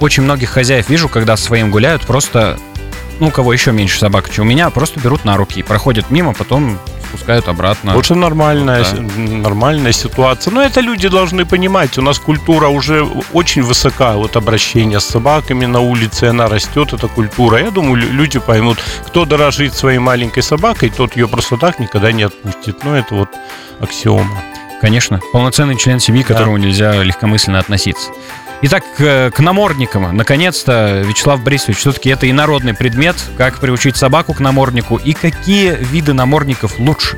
Очень 0.00 0.24
многих 0.24 0.50
хозяев 0.50 0.88
вижу, 0.88 1.08
когда 1.08 1.36
своим 1.36 1.70
гуляют, 1.70 2.02
просто, 2.02 2.58
ну, 3.18 3.28
у 3.28 3.30
кого 3.30 3.52
еще 3.52 3.70
меньше 3.70 3.98
собак, 3.98 4.30
чем 4.30 4.46
у 4.46 4.48
меня, 4.48 4.70
просто 4.70 4.98
берут 4.98 5.24
на 5.24 5.36
руки, 5.36 5.62
проходят 5.62 6.10
мимо, 6.10 6.32
потом 6.32 6.78
спускают 7.10 7.48
обратно. 7.48 7.96
Очень 7.96 8.16
нормальная, 8.16 8.84
Вот, 8.84 8.94
да. 8.94 9.22
нормальная 9.48 9.92
ситуация. 9.92 10.52
Но 10.52 10.62
это 10.62 10.80
люди 10.80 11.08
должны 11.08 11.44
понимать. 11.44 11.98
У 11.98 12.02
нас 12.02 12.18
культура 12.18 12.68
уже 12.68 13.02
очень 13.32 13.62
высока. 13.62 14.12
Вот 14.16 14.36
обращение 14.36 15.00
с 15.00 15.04
собаками 15.04 15.66
на 15.66 15.80
улице, 15.80 16.24
она 16.24 16.46
растет, 16.48 16.92
эта 16.92 17.08
культура. 17.08 17.58
Я 17.58 17.70
думаю, 17.70 17.96
лю- 17.96 18.12
люди 18.12 18.38
поймут, 18.38 18.78
кто 19.06 19.24
дорожит 19.24 19.74
своей 19.74 19.98
маленькой 19.98 20.42
собакой, 20.42 20.90
тот 20.90 21.16
ее 21.16 21.26
просто 21.28 21.56
так 21.56 21.78
никогда 21.80 22.12
не 22.12 22.22
отпустит. 22.24 22.84
Ну, 22.84 22.94
это 22.94 23.14
вот 23.14 23.28
аксиома. 23.80 24.42
Конечно, 24.80 25.20
полноценный 25.32 25.76
член 25.76 26.00
семьи, 26.00 26.22
к 26.22 26.28
Да. 26.28 26.34
которому 26.34 26.56
нельзя 26.58 27.02
легкомысленно 27.02 27.58
относиться. 27.58 28.10
Итак, 28.62 28.84
к, 28.96 29.38
намордникам. 29.38 30.14
Наконец-то, 30.14 31.02
Вячеслав 31.06 31.42
Борисович, 31.42 31.78
все-таки 31.78 32.10
это 32.10 32.30
инородный 32.30 32.74
предмет. 32.74 33.16
Как 33.38 33.58
приучить 33.58 33.96
собаку 33.96 34.34
к 34.34 34.40
наморднику 34.40 34.96
и 34.96 35.14
какие 35.14 35.74
виды 35.76 36.12
намордников 36.12 36.78
лучше? 36.78 37.16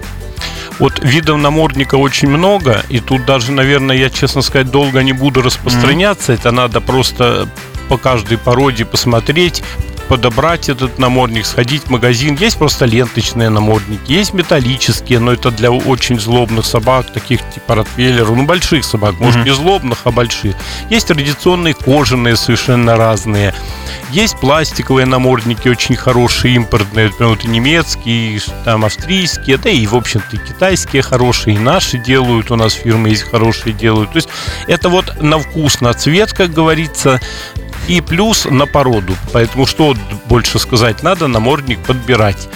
Вот 0.79 1.01
видов 1.03 1.39
намордника 1.39 1.97
очень 1.97 2.29
много, 2.29 2.83
и 2.89 3.01
тут 3.01 3.25
даже, 3.25 3.53
наверное, 3.53 3.97
я, 3.97 4.09
честно 4.09 4.43
сказать, 4.43 4.71
долго 4.71 5.03
не 5.03 5.13
буду 5.13 5.43
распространяться. 5.43 6.33
Mm-hmm. 6.33 6.39
Это 6.39 6.51
надо 6.53 6.81
просто 6.81 7.49
по 7.89 7.99
каждой 7.99 8.39
породе 8.39 8.85
посмотреть, 8.85 9.63
подобрать 10.12 10.68
этот 10.68 10.98
намордник, 10.98 11.46
сходить 11.46 11.85
в 11.85 11.90
магазин. 11.90 12.35
Есть 12.35 12.59
просто 12.59 12.85
ленточные 12.85 13.48
намордники, 13.48 14.12
есть 14.12 14.35
металлические, 14.35 15.20
но 15.20 15.33
это 15.33 15.51
для 15.51 15.70
очень 15.70 16.20
злобных 16.20 16.66
собак, 16.66 17.11
таких 17.14 17.40
типа 17.48 17.77
ротвейлеров, 17.77 18.37
ну 18.37 18.44
больших 18.44 18.85
собак, 18.85 19.14
может 19.18 19.40
mm-hmm. 19.40 19.44
не 19.44 19.55
злобных, 19.55 20.01
а 20.05 20.11
больших. 20.11 20.55
Есть 20.90 21.07
традиционные 21.07 21.72
кожаные, 21.72 22.37
совершенно 22.37 22.94
разные. 22.96 23.55
Есть 24.11 24.38
пластиковые 24.38 25.07
намордники, 25.07 25.66
очень 25.68 25.96
хорошие, 25.96 26.57
импортные, 26.57 27.07
например, 27.07 27.31
вот 27.31 27.44
и 27.46 27.48
немецкие, 27.48 28.37
и, 28.37 28.40
там 28.66 28.85
австрийские, 28.85 29.57
да 29.57 29.70
и, 29.70 29.87
в 29.87 29.94
общем-то, 29.94 30.37
и 30.37 30.46
китайские 30.46 31.01
хорошие, 31.01 31.57
и 31.57 31.59
наши 31.59 31.96
делают, 31.96 32.51
у 32.51 32.57
нас 32.57 32.75
фирмы 32.75 33.09
есть 33.09 33.22
хорошие 33.22 33.72
делают. 33.72 34.12
То 34.12 34.16
есть 34.16 34.29
это 34.66 34.90
вот 34.90 35.22
на 35.22 35.38
вкус, 35.38 35.81
на 35.81 35.94
цвет, 35.94 36.35
как 36.35 36.53
говорится, 36.53 37.18
и 37.88 38.01
плюс 38.01 38.45
на 38.45 38.66
породу. 38.66 39.14
Поэтому 39.33 39.66
что 39.66 39.95
больше 40.27 40.59
сказать 40.59 41.03
надо, 41.03 41.29
намордник 41.29 41.81
подбирать. 41.81 42.49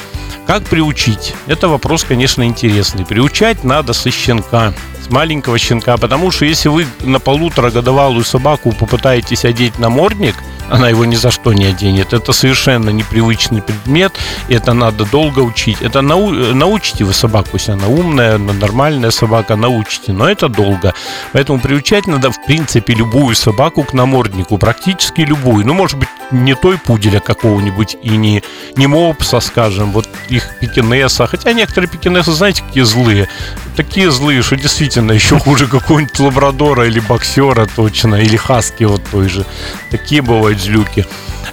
Как 0.46 0.62
приучить? 0.64 1.34
Это 1.48 1.68
вопрос, 1.68 2.04
конечно, 2.04 2.44
интересный. 2.44 3.04
Приучать 3.04 3.64
надо 3.64 3.92
со 3.92 4.10
щенка, 4.12 4.72
с 5.04 5.10
маленького 5.10 5.58
щенка, 5.58 5.96
потому 5.96 6.30
что 6.30 6.44
если 6.44 6.68
вы 6.68 6.86
на 7.00 7.18
полуторагодовалую 7.18 8.24
собаку 8.24 8.72
попытаетесь 8.72 9.44
одеть 9.44 9.78
намордник– 9.78 10.36
она 10.68 10.88
его 10.88 11.04
ни 11.04 11.14
за 11.14 11.30
что 11.30 11.52
не 11.52 11.64
оденет. 11.64 12.12
Это 12.12 12.32
совершенно 12.32 12.90
непривычный 12.90 13.62
предмет, 13.62 14.12
это 14.48 14.72
надо 14.72 15.04
долго 15.04 15.40
учить. 15.40 15.80
Это 15.80 16.00
нау... 16.00 16.30
научите 16.30 17.04
вы 17.04 17.12
собаку, 17.12 17.50
если 17.54 17.72
она 17.72 17.88
умная, 17.88 18.38
нормальная 18.38 19.10
собака, 19.10 19.56
научите, 19.56 20.12
но 20.12 20.28
это 20.28 20.48
долго. 20.48 20.94
Поэтому 21.32 21.60
приучать 21.60 22.06
надо, 22.06 22.30
в 22.30 22.44
принципе, 22.44 22.94
любую 22.94 23.36
собаку 23.36 23.84
к 23.84 23.92
наморднику, 23.92 24.58
практически 24.58 25.20
любую. 25.20 25.66
Ну, 25.66 25.74
может 25.74 25.98
быть, 25.98 26.08
не 26.30 26.54
той 26.54 26.78
пуделя 26.78 27.20
какого-нибудь 27.20 27.96
и 28.02 28.10
не, 28.10 28.42
не 28.76 28.86
мопса, 28.86 29.40
скажем, 29.40 29.92
вот 29.92 30.08
их 30.36 30.48
пекинеса. 30.60 31.26
Хотя 31.26 31.52
некоторые 31.52 31.90
пекинесы, 31.90 32.32
знаете, 32.32 32.62
какие 32.66 32.84
злые. 32.84 33.28
Такие 33.76 34.10
злые, 34.10 34.42
что 34.42 34.56
действительно 34.56 35.12
еще 35.12 35.38
хуже 35.38 35.66
какого-нибудь 35.66 36.18
лабрадора 36.18 36.86
или 36.86 37.00
боксера 37.00 37.66
точно, 37.76 38.16
или 38.16 38.36
хаски 38.36 38.84
вот 38.84 39.02
той 39.10 39.28
же. 39.28 39.44
Такие 39.90 40.22
бывают 40.22 40.60
злюки. 40.60 41.06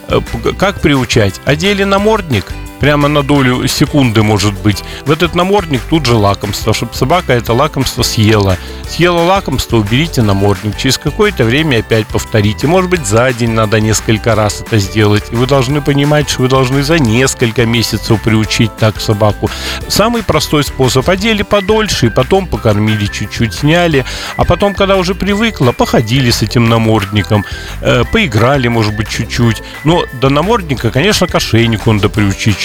Э, 0.08 0.22
как 0.58 0.82
приучать? 0.82 1.40
Одели 1.46 1.84
намордник– 1.84 2.46
прямо 2.84 3.08
на 3.08 3.24
долю 3.24 3.66
секунды, 3.70 4.24
может 4.24 4.54
быть. 4.56 4.84
В 5.06 5.12
этот 5.12 5.36
намордник 5.36 5.80
тут 5.90 6.06
же 6.06 6.16
лакомство, 6.16 6.74
чтобы 6.74 6.94
собака 6.94 7.32
это 7.32 7.54
лакомство 7.54 8.04
съела. 8.04 8.58
Съела 8.90 9.22
лакомство, 9.22 9.78
уберите 9.78 10.22
намордник. 10.22 10.76
Через 10.76 10.98
какое-то 10.98 11.46
время 11.46 11.80
опять 11.80 12.06
повторите. 12.08 12.68
Может 12.68 12.90
быть, 12.90 13.06
за 13.06 13.32
день 13.32 13.52
надо 13.52 13.80
несколько 13.80 14.36
раз 14.36 14.60
это 14.60 14.80
сделать. 14.80 15.24
И 15.32 15.36
вы 15.36 15.48
должны 15.48 15.82
понимать, 15.82 16.30
что 16.30 16.42
вы 16.42 16.50
должны 16.50 16.84
за 16.84 17.00
несколько 17.00 17.66
месяцев 17.66 18.22
приучить 18.22 18.76
так 18.76 19.00
собаку. 19.00 19.50
Самый 19.88 20.22
простой 20.22 20.66
способ. 20.66 21.08
Одели 21.08 21.44
подольше, 21.44 22.08
и 22.08 22.10
потом 22.10 22.48
покормили 22.48 23.06
чуть-чуть, 23.06 23.54
сняли. 23.54 24.04
А 24.36 24.44
потом, 24.44 24.76
когда 24.76 24.98
уже 24.98 25.16
привыкла, 25.16 25.72
походили 25.72 26.32
с 26.32 26.42
этим 26.42 26.68
намордником, 26.68 27.46
э, 27.80 28.04
поиграли, 28.12 28.68
может 28.68 28.94
быть, 28.94 29.08
чуть-чуть. 29.08 29.64
Но 29.86 30.04
до 30.20 30.28
намордника, 30.28 30.92
конечно, 30.92 31.28
к 31.28 31.36
ошейнику 31.36 31.94
надо 31.94 32.10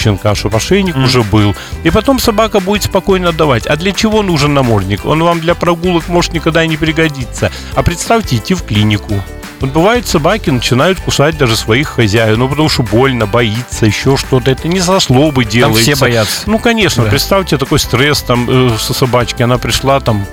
щенка, 0.09 0.35
чтобы 0.35 0.57
ошейник 0.57 0.97
mm. 0.97 1.05
уже 1.05 1.23
был. 1.23 1.55
И 1.85 1.90
потом 1.90 2.18
собака 2.18 2.61
будет 2.61 2.85
спокойно 2.85 3.31
отдавать. 3.31 3.66
А 3.66 3.77
для 3.77 3.92
чего 3.92 4.23
нужен 4.23 4.55
намордник? 4.55 5.05
Он 5.05 5.23
вам 5.23 5.40
для 5.40 5.55
прогулок 5.55 6.09
может 6.09 6.33
никогда 6.33 6.64
и 6.64 6.68
не 6.68 6.77
пригодиться. 6.77 7.51
А 7.75 7.83
представьте, 7.83 8.37
идти 8.37 8.55
в 8.55 8.62
клинику. 8.62 9.14
Вот 9.61 9.71
бывают 9.71 10.07
собаки 10.07 10.51
начинают 10.51 11.01
кусать 11.01 11.37
даже 11.37 11.57
своих 11.57 11.88
хозяев, 11.88 12.38
ну 12.38 12.49
потому 12.49 12.68
что 12.68 12.85
больно, 12.85 13.27
боится, 13.27 13.87
еще 13.87 14.16
что-то. 14.16 14.53
Это 14.53 14.68
не 14.68 14.81
со 14.81 15.01
злобы 15.01 15.44
делается. 15.44 15.85
Там 15.85 15.94
все 15.94 16.01
боятся. 16.01 16.42
Ну, 16.47 16.59
конечно, 16.61 17.05
да. 17.05 17.11
представьте 17.11 17.59
такой 17.59 17.81
стресс 17.81 18.23
там 18.23 18.47
э, 18.49 18.77
со 18.79 18.94
собачки. 18.94 19.42
Она 19.42 19.59
пришла 19.59 19.99
там 19.99 20.25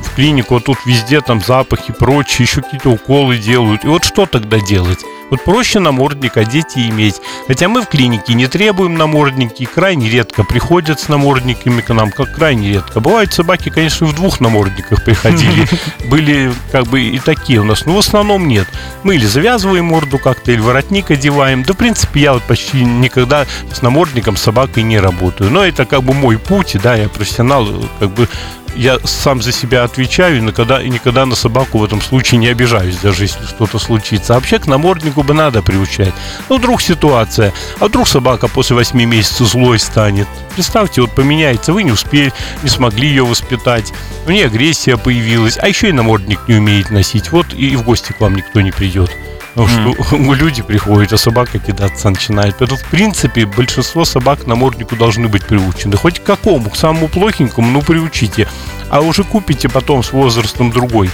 в 0.00 0.14
клинику, 0.14 0.56
а 0.56 0.60
тут 0.60 0.78
везде 0.86 1.20
там 1.20 1.42
запахи, 1.42 1.92
прочие, 1.92 2.46
еще 2.46 2.62
какие-то 2.62 2.90
уколы 2.90 3.38
делают. 3.38 3.84
И 3.84 3.88
вот 3.88 4.04
что 4.04 4.26
тогда 4.26 4.60
делать? 4.60 5.00
Вот 5.34 5.42
проще 5.42 5.80
намордник 5.80 6.36
одеть 6.36 6.76
и 6.76 6.88
иметь. 6.90 7.16
Хотя 7.48 7.68
мы 7.68 7.82
в 7.82 7.88
клинике 7.88 8.34
не 8.34 8.46
требуем 8.46 8.94
намордники, 8.94 9.64
крайне 9.64 10.08
редко 10.08 10.44
приходят 10.44 11.00
с 11.00 11.08
намордниками 11.08 11.80
к 11.80 11.92
нам, 11.92 12.12
как 12.12 12.32
крайне 12.36 12.70
редко. 12.74 13.00
Бывают 13.00 13.32
собаки, 13.32 13.68
конечно, 13.68 14.06
в 14.06 14.14
двух 14.14 14.38
намордниках 14.38 15.04
приходили. 15.04 15.66
Были 16.08 16.52
как 16.70 16.84
бы 16.84 17.00
и 17.00 17.18
такие 17.18 17.58
у 17.58 17.64
нас, 17.64 17.84
но 17.84 17.96
в 17.96 17.98
основном 17.98 18.46
нет. 18.46 18.68
Мы 19.02 19.16
или 19.16 19.26
завязываем 19.26 19.86
морду 19.86 20.20
как-то, 20.20 20.52
или 20.52 20.60
воротник 20.60 21.10
одеваем. 21.10 21.64
Да, 21.64 21.72
в 21.72 21.78
принципе, 21.78 22.20
я 22.20 22.34
вот 22.34 22.44
почти 22.44 22.84
никогда 22.84 23.44
с 23.72 23.82
намордником 23.82 24.36
с 24.36 24.42
собакой 24.42 24.84
не 24.84 25.00
работаю. 25.00 25.50
Но 25.50 25.64
это 25.64 25.84
как 25.84 26.04
бы 26.04 26.14
мой 26.14 26.38
путь, 26.38 26.76
да, 26.80 26.94
я 26.94 27.08
профессионал, 27.08 27.66
как 27.98 28.10
бы 28.10 28.28
я 28.76 28.98
сам 29.04 29.42
за 29.42 29.52
себя 29.52 29.84
отвечаю 29.84 30.38
и 30.38 30.40
никогда, 30.40 30.82
и 30.82 30.88
никогда 30.88 31.26
на 31.26 31.34
собаку 31.34 31.78
в 31.78 31.84
этом 31.84 32.00
случае 32.00 32.38
не 32.38 32.48
обижаюсь, 32.48 32.96
даже 32.96 33.24
если 33.24 33.44
что-то 33.46 33.78
случится. 33.78 34.34
А 34.34 34.36
вообще 34.36 34.58
к 34.58 34.66
наморднику 34.66 35.22
бы 35.22 35.34
надо 35.34 35.62
приучать. 35.62 36.12
Ну, 36.48 36.58
вдруг 36.58 36.82
ситуация, 36.82 37.52
а 37.80 37.86
вдруг 37.86 38.08
собака 38.08 38.48
после 38.48 38.76
8 38.76 39.02
месяцев 39.04 39.48
злой 39.48 39.78
станет. 39.78 40.28
Представьте, 40.54 41.00
вот 41.00 41.10
поменяется, 41.12 41.72
вы 41.72 41.82
не 41.82 41.92
успели, 41.92 42.32
не 42.62 42.68
смогли 42.68 43.08
ее 43.08 43.24
воспитать, 43.24 43.92
у 44.26 44.30
нее 44.30 44.46
агрессия 44.46 44.96
появилась, 44.96 45.58
а 45.58 45.68
еще 45.68 45.88
и 45.88 45.92
намордник 45.92 46.40
не 46.48 46.56
умеет 46.56 46.90
носить. 46.90 47.32
Вот 47.32 47.52
и 47.54 47.76
в 47.76 47.82
гости 47.82 48.12
к 48.12 48.20
вам 48.20 48.36
никто 48.36 48.60
не 48.60 48.70
придет. 48.70 49.10
Что 49.54 49.66
mm. 49.66 50.34
люди 50.34 50.62
приходят, 50.62 51.12
а 51.12 51.16
собака 51.16 51.58
кидаться 51.58 52.10
начинает. 52.10 52.56
Поэтому, 52.58 52.80
в 52.80 52.90
принципе, 52.90 53.46
большинство 53.46 54.04
собак 54.04 54.44
к 54.44 54.46
наморднику 54.46 54.96
должны 54.96 55.28
быть 55.28 55.46
приучены. 55.46 55.96
Хоть 55.96 56.18
к 56.18 56.24
какому, 56.24 56.70
к 56.70 56.76
самому 56.76 57.08
плохенькому, 57.08 57.70
ну, 57.70 57.80
приучите. 57.80 58.48
А 58.90 59.00
уже 59.00 59.22
купите 59.22 59.68
потом 59.68 60.02
с 60.02 60.12
возрастом 60.12 60.70
другой, 60.70 61.10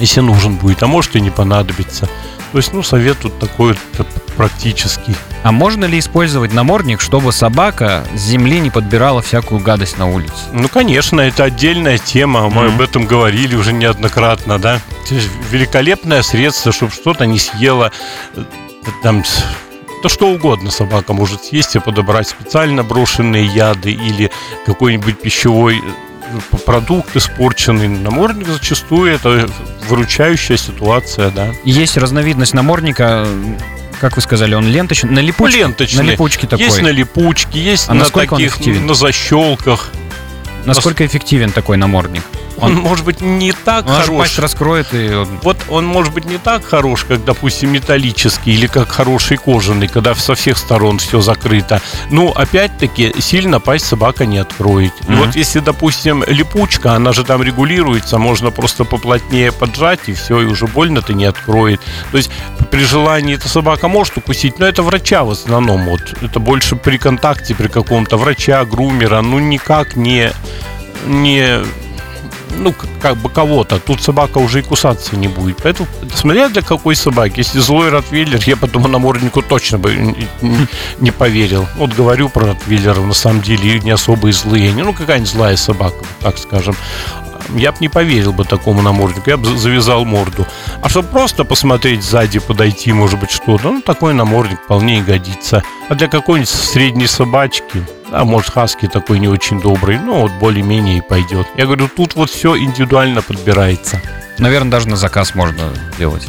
если 0.00 0.20
нужен 0.20 0.56
будет. 0.56 0.82
А 0.82 0.86
может 0.86 1.16
и 1.16 1.20
не 1.20 1.30
понадобится. 1.30 2.08
То 2.52 2.58
есть, 2.58 2.72
ну, 2.72 2.82
совет 2.82 3.18
тут 3.18 3.38
такой 3.40 3.76
вот 3.98 4.06
практический. 4.36 5.16
А 5.42 5.50
можно 5.50 5.84
ли 5.84 5.98
использовать 5.98 6.52
намордник, 6.52 7.00
чтобы 7.00 7.32
собака 7.32 8.04
с 8.14 8.20
земли 8.20 8.60
не 8.60 8.70
подбирала 8.70 9.22
всякую 9.22 9.60
гадость 9.60 9.98
на 9.98 10.08
улице? 10.08 10.32
Ну, 10.52 10.68
конечно, 10.68 11.20
это 11.20 11.44
отдельная 11.44 11.98
тема. 11.98 12.48
Мы 12.48 12.62
mm-hmm. 12.62 12.74
об 12.74 12.80
этом 12.80 13.06
говорили 13.06 13.56
уже 13.56 13.72
неоднократно, 13.72 14.58
да. 14.58 14.80
Великолепное 15.50 16.22
средство, 16.22 16.72
чтобы 16.72 16.92
что-то 16.92 17.26
не 17.26 17.38
съело. 17.38 17.90
Там 19.02 19.24
да 20.04 20.10
что 20.10 20.28
угодно 20.28 20.70
собака 20.70 21.14
может 21.14 21.44
съесть 21.44 21.76
и 21.76 21.80
подобрать 21.80 22.28
специально 22.28 22.84
брошенные 22.84 23.46
яды 23.46 23.90
или 23.90 24.30
какой-нибудь 24.66 25.18
пищевой 25.18 25.82
продукт 26.64 27.16
испорченный. 27.16 27.88
Намордник 27.88 28.48
зачастую 28.48 29.12
это 29.12 29.48
выручающая 29.88 30.56
ситуация, 30.56 31.30
да. 31.30 31.52
Есть 31.64 31.96
разновидность 31.96 32.54
намордника, 32.54 33.26
как 34.00 34.16
вы 34.16 34.22
сказали, 34.22 34.54
он 34.54 34.66
ленточный, 34.66 35.10
на 35.10 35.20
липучке? 35.20 35.58
Ленточный. 35.58 36.04
На 36.04 36.10
липучке 36.10 36.46
такой. 36.46 36.66
Есть 36.66 36.82
на 36.82 36.88
липучке, 36.88 37.58
есть 37.58 37.88
а 37.88 37.94
на 37.94 38.04
таких, 38.04 38.58
на 38.66 38.94
защелках. 38.94 39.90
Насколько 40.64 41.06
эффективен 41.06 41.52
такой 41.52 41.76
намордник? 41.76 42.22
Он, 42.64 42.74
может 42.82 43.04
быть, 43.04 43.20
не 43.20 43.52
так 43.52 43.86
он 43.86 43.92
хорош. 43.92 44.18
пасть 44.18 44.38
раскроет 44.38 44.88
и... 44.92 45.24
Вот 45.42 45.56
он 45.68 45.86
может 45.86 46.12
быть 46.12 46.24
не 46.24 46.38
так 46.38 46.64
хорош, 46.64 47.04
как, 47.04 47.24
допустим, 47.24 47.72
металлический 47.72 48.52
или 48.52 48.66
как 48.66 48.88
хороший 48.88 49.36
кожаный, 49.36 49.88
когда 49.88 50.14
со 50.14 50.34
всех 50.34 50.58
сторон 50.58 50.98
все 50.98 51.20
закрыто. 51.20 51.80
Но, 52.10 52.30
опять-таки, 52.30 53.14
сильно 53.20 53.60
пасть 53.60 53.86
собака 53.86 54.26
не 54.26 54.38
откроет. 54.38 54.92
Mm-hmm. 55.00 55.16
Вот 55.16 55.36
если, 55.36 55.60
допустим, 55.60 56.24
липучка, 56.26 56.92
она 56.92 57.12
же 57.12 57.24
там 57.24 57.42
регулируется, 57.42 58.18
можно 58.18 58.50
просто 58.50 58.84
поплотнее 58.84 59.52
поджать, 59.52 60.00
и 60.06 60.14
все, 60.14 60.40
и 60.40 60.44
уже 60.44 60.66
больно-то 60.66 61.14
не 61.14 61.24
откроет. 61.24 61.80
То 62.10 62.18
есть 62.18 62.30
при 62.70 62.84
желании 62.84 63.34
эта 63.34 63.48
собака 63.48 63.88
может 63.88 64.16
укусить, 64.16 64.58
но 64.58 64.66
это 64.66 64.82
врача 64.82 65.24
в 65.24 65.30
основном. 65.30 65.84
Вот. 65.84 66.00
Это 66.22 66.40
больше 66.40 66.76
при 66.76 66.98
контакте, 66.98 67.54
при 67.54 67.68
каком-то 67.68 68.16
врача, 68.16 68.64
грумера, 68.64 69.20
ну 69.20 69.38
никак 69.38 69.96
не 69.96 70.32
не 71.06 71.60
ну, 72.56 72.74
как 73.00 73.16
бы 73.16 73.28
кого-то. 73.28 73.78
Тут 73.78 74.02
собака 74.02 74.38
уже 74.38 74.60
и 74.60 74.62
кусаться 74.62 75.16
не 75.16 75.28
будет. 75.28 75.58
Поэтому, 75.62 75.88
смотря 76.14 76.48
для 76.48 76.62
какой 76.62 76.96
собаки. 76.96 77.38
Если 77.38 77.58
злой 77.60 77.90
ротвейлер, 77.90 78.40
я 78.46 78.56
потом 78.56 78.90
наморднику 78.90 79.42
точно 79.42 79.78
бы 79.78 80.16
не 81.00 81.10
поверил. 81.10 81.66
Вот 81.76 81.92
говорю 81.92 82.28
про 82.28 82.46
ротвейлеров, 82.46 83.04
на 83.06 83.14
самом 83.14 83.42
деле, 83.42 83.80
не 83.80 83.90
особо 83.90 84.28
и 84.28 84.32
злые. 84.32 84.72
Ну, 84.72 84.92
какая-нибудь 84.92 85.30
злая 85.30 85.56
собака, 85.56 86.04
так 86.20 86.38
скажем. 86.38 86.76
Я 87.50 87.72
бы 87.72 87.78
не 87.80 87.88
поверил 87.88 88.32
бы 88.32 88.44
такому 88.44 88.82
наморднику, 88.82 89.30
я 89.30 89.36
бы 89.36 89.56
завязал 89.56 90.04
морду. 90.04 90.46
А 90.82 90.88
чтобы 90.88 91.08
просто 91.08 91.44
посмотреть 91.44 92.02
сзади, 92.02 92.38
подойти, 92.38 92.92
может 92.92 93.20
быть, 93.20 93.30
что-то, 93.30 93.70
ну, 93.70 93.82
такой 93.82 94.14
намордник 94.14 94.60
вполне 94.62 94.98
и 94.98 95.02
годится. 95.02 95.62
А 95.88 95.94
для 95.94 96.08
какой-нибудь 96.08 96.48
средней 96.48 97.06
собачки, 97.06 97.86
а 98.10 98.24
может, 98.24 98.52
хаски 98.52 98.86
такой 98.86 99.18
не 99.18 99.28
очень 99.28 99.60
добрый, 99.60 99.98
ну, 99.98 100.20
вот 100.22 100.32
более-менее 100.32 100.98
и 100.98 101.02
пойдет. 101.02 101.46
Я 101.56 101.66
говорю, 101.66 101.88
тут 101.88 102.14
вот 102.14 102.30
все 102.30 102.56
индивидуально 102.56 103.22
подбирается. 103.22 104.00
Наверное, 104.38 104.70
даже 104.70 104.88
на 104.88 104.96
заказ 104.96 105.34
можно 105.34 105.70
делать. 105.98 106.26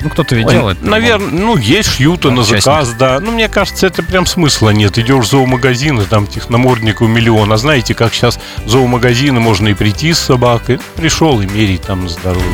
Ну, 0.00 0.10
кто-то 0.10 0.34
ведь 0.34 0.46
Ой, 0.46 0.52
делает. 0.52 0.82
Наверное, 0.82 1.30
ну, 1.30 1.56
есть 1.56 1.96
шьюты 1.96 2.30
на 2.30 2.42
заказ, 2.42 2.90
да. 2.94 3.20
Ну, 3.20 3.32
мне 3.32 3.48
кажется, 3.48 3.86
это 3.86 4.02
прям 4.02 4.26
смысла 4.26 4.70
нет. 4.70 4.98
Идешь 4.98 5.24
в 5.24 5.30
зоомагазин, 5.30 6.00
и 6.00 6.04
там 6.04 6.26
техномордников 6.26 7.08
миллион. 7.08 7.52
А 7.52 7.56
знаете, 7.56 7.94
как 7.94 8.12
сейчас 8.12 8.38
в 8.64 8.68
зоомагазины 8.68 9.40
можно 9.40 9.68
и 9.68 9.74
прийти 9.74 10.12
с 10.12 10.18
собакой. 10.18 10.80
Пришел 10.96 11.40
и 11.40 11.46
мерить 11.46 11.82
там 11.82 12.08
здоровье. 12.08 12.44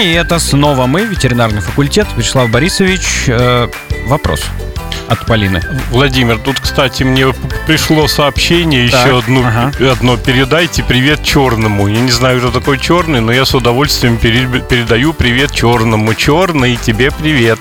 И 0.00 0.12
это 0.12 0.38
снова 0.38 0.86
мы, 0.86 1.04
ветеринарный 1.04 1.60
факультет. 1.60 2.06
Вячеслав 2.16 2.50
Борисович, 2.50 3.24
э, 3.28 3.68
вопрос 4.06 4.44
от 5.08 5.26
Полины. 5.26 5.62
Владимир, 5.90 6.38
тут, 6.38 6.60
кстати, 6.60 7.02
мне 7.02 7.26
пришло 7.66 8.06
сообщение 8.08 8.88
Так, 8.88 9.06
еще 9.06 9.18
одну, 9.18 9.44
ага. 9.46 9.72
одно. 9.90 10.16
Передайте 10.16 10.82
привет 10.84 11.22
черному. 11.22 11.88
Я 11.88 12.00
не 12.00 12.10
знаю, 12.10 12.40
кто 12.40 12.50
такой 12.50 12.78
черный, 12.78 13.20
но 13.20 13.32
я 13.32 13.44
с 13.44 13.54
удовольствием 13.54 14.18
пере- 14.18 14.46
передаю 14.60 15.12
привет 15.12 15.52
черному. 15.52 16.14
Черный, 16.14 16.76
тебе 16.76 17.10
привет. 17.10 17.58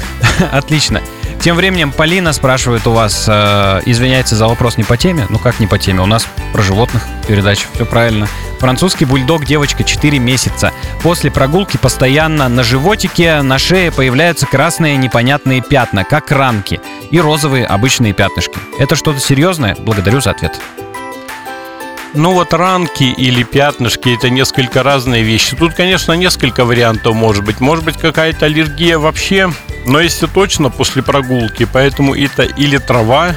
Отлично. 0.52 1.00
Тем 1.40 1.54
временем 1.54 1.92
Полина 1.92 2.32
спрашивает 2.32 2.86
у 2.88 2.90
вас, 2.92 3.26
э, 3.28 3.82
извиняется 3.86 4.34
за 4.34 4.48
вопрос 4.48 4.76
не 4.76 4.82
по 4.84 4.96
теме. 4.96 5.26
Ну 5.30 5.38
как 5.38 5.60
не 5.60 5.68
по 5.68 5.78
теме? 5.78 6.00
У 6.00 6.06
нас 6.06 6.26
про 6.52 6.62
животных 6.62 7.04
передача, 7.28 7.66
все 7.74 7.86
правильно. 7.86 8.26
Французский 8.58 9.04
бульдог 9.04 9.44
девочка 9.44 9.84
4 9.84 10.18
месяца. 10.18 10.72
После 11.02 11.30
прогулки 11.30 11.76
постоянно 11.76 12.48
на 12.48 12.62
животике, 12.62 13.42
на 13.42 13.58
шее 13.58 13.92
появляются 13.92 14.46
красные 14.46 14.96
непонятные 14.96 15.62
пятна, 15.62 16.04
как 16.04 16.30
ранки, 16.32 16.80
и 17.10 17.20
розовые 17.20 17.66
обычные 17.66 18.12
пятнышки. 18.12 18.58
Это 18.78 18.96
что-то 18.96 19.20
серьезное? 19.20 19.76
Благодарю 19.78 20.20
за 20.20 20.30
ответ. 20.30 20.58
Ну 22.14 22.32
вот 22.32 22.54
ранки 22.54 23.04
или 23.04 23.42
пятнышки 23.42 24.16
это 24.16 24.30
несколько 24.30 24.82
разные 24.82 25.22
вещи. 25.22 25.54
Тут, 25.54 25.74
конечно, 25.74 26.12
несколько 26.14 26.64
вариантов 26.64 27.14
может 27.14 27.44
быть. 27.44 27.60
Может 27.60 27.84
быть 27.84 27.98
какая-то 27.98 28.46
аллергия 28.46 28.98
вообще, 28.98 29.52
но 29.86 30.00
если 30.00 30.26
точно 30.26 30.70
после 30.70 31.02
прогулки, 31.02 31.68
поэтому 31.70 32.14
это 32.14 32.42
или 32.42 32.78
трава, 32.78 33.36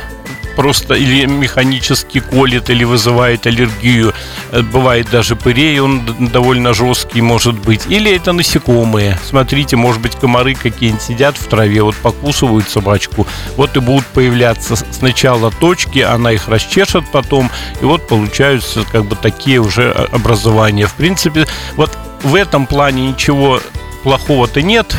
просто 0.55 0.93
или 0.93 1.25
механически 1.25 2.19
колет 2.19 2.69
или 2.69 2.83
вызывает 2.83 3.47
аллергию. 3.47 4.13
Э, 4.51 4.61
Бывает 4.61 5.09
даже 5.11 5.35
пырей, 5.35 5.79
он 5.79 6.03
довольно 6.31 6.73
жесткий 6.73 7.21
может 7.21 7.57
быть. 7.59 7.87
Или 7.87 8.15
это 8.15 8.31
насекомые. 8.31 9.19
Смотрите, 9.23 9.75
может 9.75 10.01
быть 10.01 10.15
комары 10.15 10.55
какие-нибудь 10.55 11.01
сидят 11.01 11.37
в 11.37 11.47
траве, 11.47 11.81
вот 11.81 11.95
покусывают 11.95 12.69
собачку, 12.69 13.27
вот 13.57 13.75
и 13.75 13.79
будут 13.79 14.05
появляться 14.07 14.75
сначала 14.91 15.51
точки, 15.51 15.99
она 15.99 16.31
их 16.31 16.47
расчешет 16.47 17.03
потом, 17.11 17.49
и 17.81 17.85
вот 17.85 18.07
получаются 18.07 18.83
как 18.91 19.05
бы 19.05 19.15
такие 19.15 19.59
уже 19.59 19.91
образования. 19.91 20.87
В 20.87 20.93
принципе, 20.93 21.47
вот 21.75 21.97
в 22.23 22.35
этом 22.35 22.67
плане 22.67 23.09
ничего 23.09 23.59
плохого-то 24.03 24.61
нет 24.61 24.95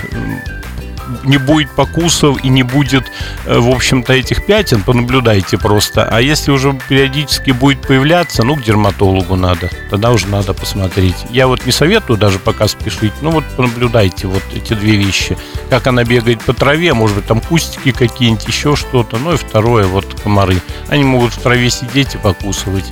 не 1.24 1.38
будет 1.38 1.70
покусов 1.70 2.42
и 2.44 2.48
не 2.48 2.62
будет, 2.62 3.04
э, 3.46 3.58
в 3.58 3.68
общем-то, 3.68 4.12
этих 4.12 4.46
пятен, 4.46 4.82
понаблюдайте 4.82 5.58
просто. 5.58 6.04
А 6.04 6.20
если 6.20 6.50
уже 6.50 6.78
периодически 6.88 7.50
будет 7.50 7.80
появляться, 7.86 8.42
ну, 8.44 8.56
к 8.56 8.62
дерматологу 8.62 9.36
надо. 9.36 9.70
Тогда 9.90 10.10
уже 10.10 10.26
надо 10.28 10.54
посмотреть. 10.54 11.16
Я 11.30 11.46
вот 11.46 11.66
не 11.66 11.72
советую 11.72 12.18
даже 12.18 12.38
пока 12.38 12.68
спешить, 12.68 13.12
ну, 13.20 13.30
вот 13.30 13.44
понаблюдайте 13.56 14.26
вот 14.26 14.42
эти 14.54 14.74
две 14.74 14.96
вещи. 14.96 15.36
Как 15.70 15.86
она 15.86 16.04
бегает 16.04 16.42
по 16.42 16.52
траве, 16.52 16.94
может 16.94 17.16
быть, 17.16 17.26
там 17.26 17.40
кустики 17.40 17.92
какие-нибудь, 17.92 18.46
еще 18.46 18.76
что-то. 18.76 19.18
Ну, 19.18 19.34
и 19.34 19.36
второе, 19.36 19.86
вот 19.86 20.20
комары. 20.22 20.60
Они 20.88 21.04
могут 21.04 21.32
в 21.32 21.40
траве 21.40 21.70
сидеть 21.70 22.14
и 22.14 22.18
покусывать. 22.18 22.90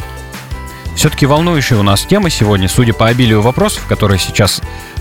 Все-таки 1.00 1.24
волнующая 1.24 1.78
у 1.78 1.82
нас 1.82 2.02
тема 2.02 2.28
сегодня, 2.28 2.68
судя 2.68 2.92
по 2.92 3.06
обилию 3.06 3.40
вопросов, 3.40 3.86
которые 3.86 4.18
сейчас 4.18 4.60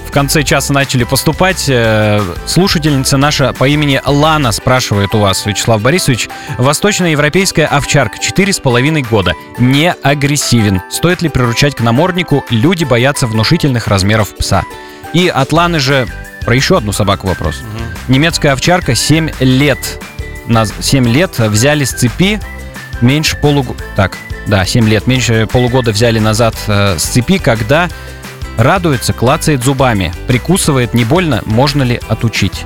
в 0.10 0.12
конце 0.12 0.42
часа 0.44 0.74
начали 0.74 1.04
поступать. 1.04 1.66
Э, 1.70 2.20
Слушательница 2.48 3.18
наша 3.18 3.54
по 3.54 3.68
имени 3.68 4.02
Лана 4.04 4.52
спрашивает 4.52 5.14
у 5.14 5.20
вас, 5.20 5.46
Вячеслав 5.46 5.84
Борисович, 5.84 6.30
восточноевропейская 6.58 7.68
овчарка, 7.68 8.18
4,5 8.18 9.08
года, 9.08 9.34
не 9.60 9.92
агрессивен. 9.92 10.82
Стоит 10.90 11.22
ли 11.22 11.30
приручать 11.30 11.76
к 11.76 11.82
наморднику? 11.82 12.44
Люди 12.50 12.86
боятся 12.86 13.28
внушительных 13.28 13.88
размеров 13.88 14.36
пса. 14.36 14.64
И 15.14 15.28
от 15.28 15.54
Ланы 15.54 15.80
же 15.80 16.08
про 16.44 16.56
еще 16.56 16.78
одну 16.78 16.92
собаку 16.92 17.28
вопрос. 17.28 17.62
Немецкая 18.08 18.54
овчарка 18.54 18.96
7 18.96 19.30
лет. 19.40 20.02
На 20.48 20.66
7 20.66 21.08
лет 21.08 21.38
взяли 21.38 21.84
с 21.84 21.92
цепи 21.92 22.40
меньше 23.02 23.38
полугода. 23.38 23.84
Так, 23.96 24.18
да, 24.48 24.66
7 24.66 24.90
лет. 24.90 25.06
Меньше 25.06 25.46
полугода 25.46 25.92
взяли 25.92 26.18
назад 26.18 26.56
э, 26.66 26.98
с 26.98 27.04
цепи, 27.04 27.38
когда 27.38 27.90
радуется, 28.60 29.14
клацает 29.14 29.64
зубами, 29.64 30.14
прикусывает 30.28 30.94
не 30.94 31.06
больно, 31.06 31.42
можно 31.46 31.84
ли 31.84 32.00
отучить? 32.08 32.66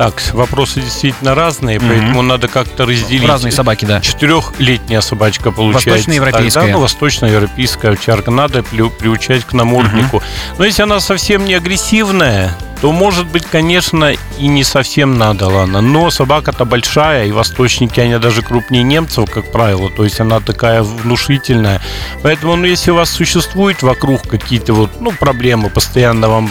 Так, 0.00 0.14
вопросы 0.32 0.80
действительно 0.80 1.34
разные, 1.34 1.78
Мгм. 1.78 1.88
поэтому 1.90 2.22
надо 2.22 2.48
как-то 2.48 2.86
разделить. 2.86 3.28
Разные 3.28 3.52
собаки, 3.52 3.84
да. 3.84 4.00
Четырехлетняя 4.00 5.02
собачка 5.02 5.50
получается. 5.50 5.90
Восточноевропейская. 5.90 6.62
Тогда, 6.62 6.76
ну, 6.78 6.80
восточноевропейская 6.80 7.92
овчарка. 7.92 8.30
Надо 8.30 8.62
приучать 8.62 9.44
к 9.44 9.52
наморднику. 9.52 10.22
Но 10.56 10.64
если 10.64 10.84
она 10.84 11.00
совсем 11.00 11.44
не 11.44 11.52
агрессивная, 11.52 12.56
то, 12.80 12.92
может 12.92 13.26
быть, 13.26 13.44
конечно, 13.44 14.14
и 14.38 14.46
не 14.46 14.64
совсем 14.64 15.18
надо, 15.18 15.48
ладно. 15.48 15.82
Но 15.82 16.10
собака-то 16.10 16.64
большая, 16.64 17.26
и 17.26 17.32
восточники, 17.32 18.00
они 18.00 18.16
даже 18.16 18.40
крупнее 18.40 18.84
немцев, 18.84 19.30
как 19.30 19.52
правило. 19.52 19.90
То 19.90 20.04
есть 20.04 20.18
она 20.18 20.40
такая 20.40 20.82
внушительная. 20.82 21.82
Поэтому, 22.22 22.56
ну, 22.56 22.64
если 22.64 22.90
у 22.90 22.94
вас 22.94 23.10
существует 23.10 23.82
вокруг 23.82 24.22
какие-то 24.22 24.72
вот, 24.72 24.98
ну, 24.98 25.12
проблемы, 25.12 25.68
постоянно 25.68 26.30
вам 26.30 26.50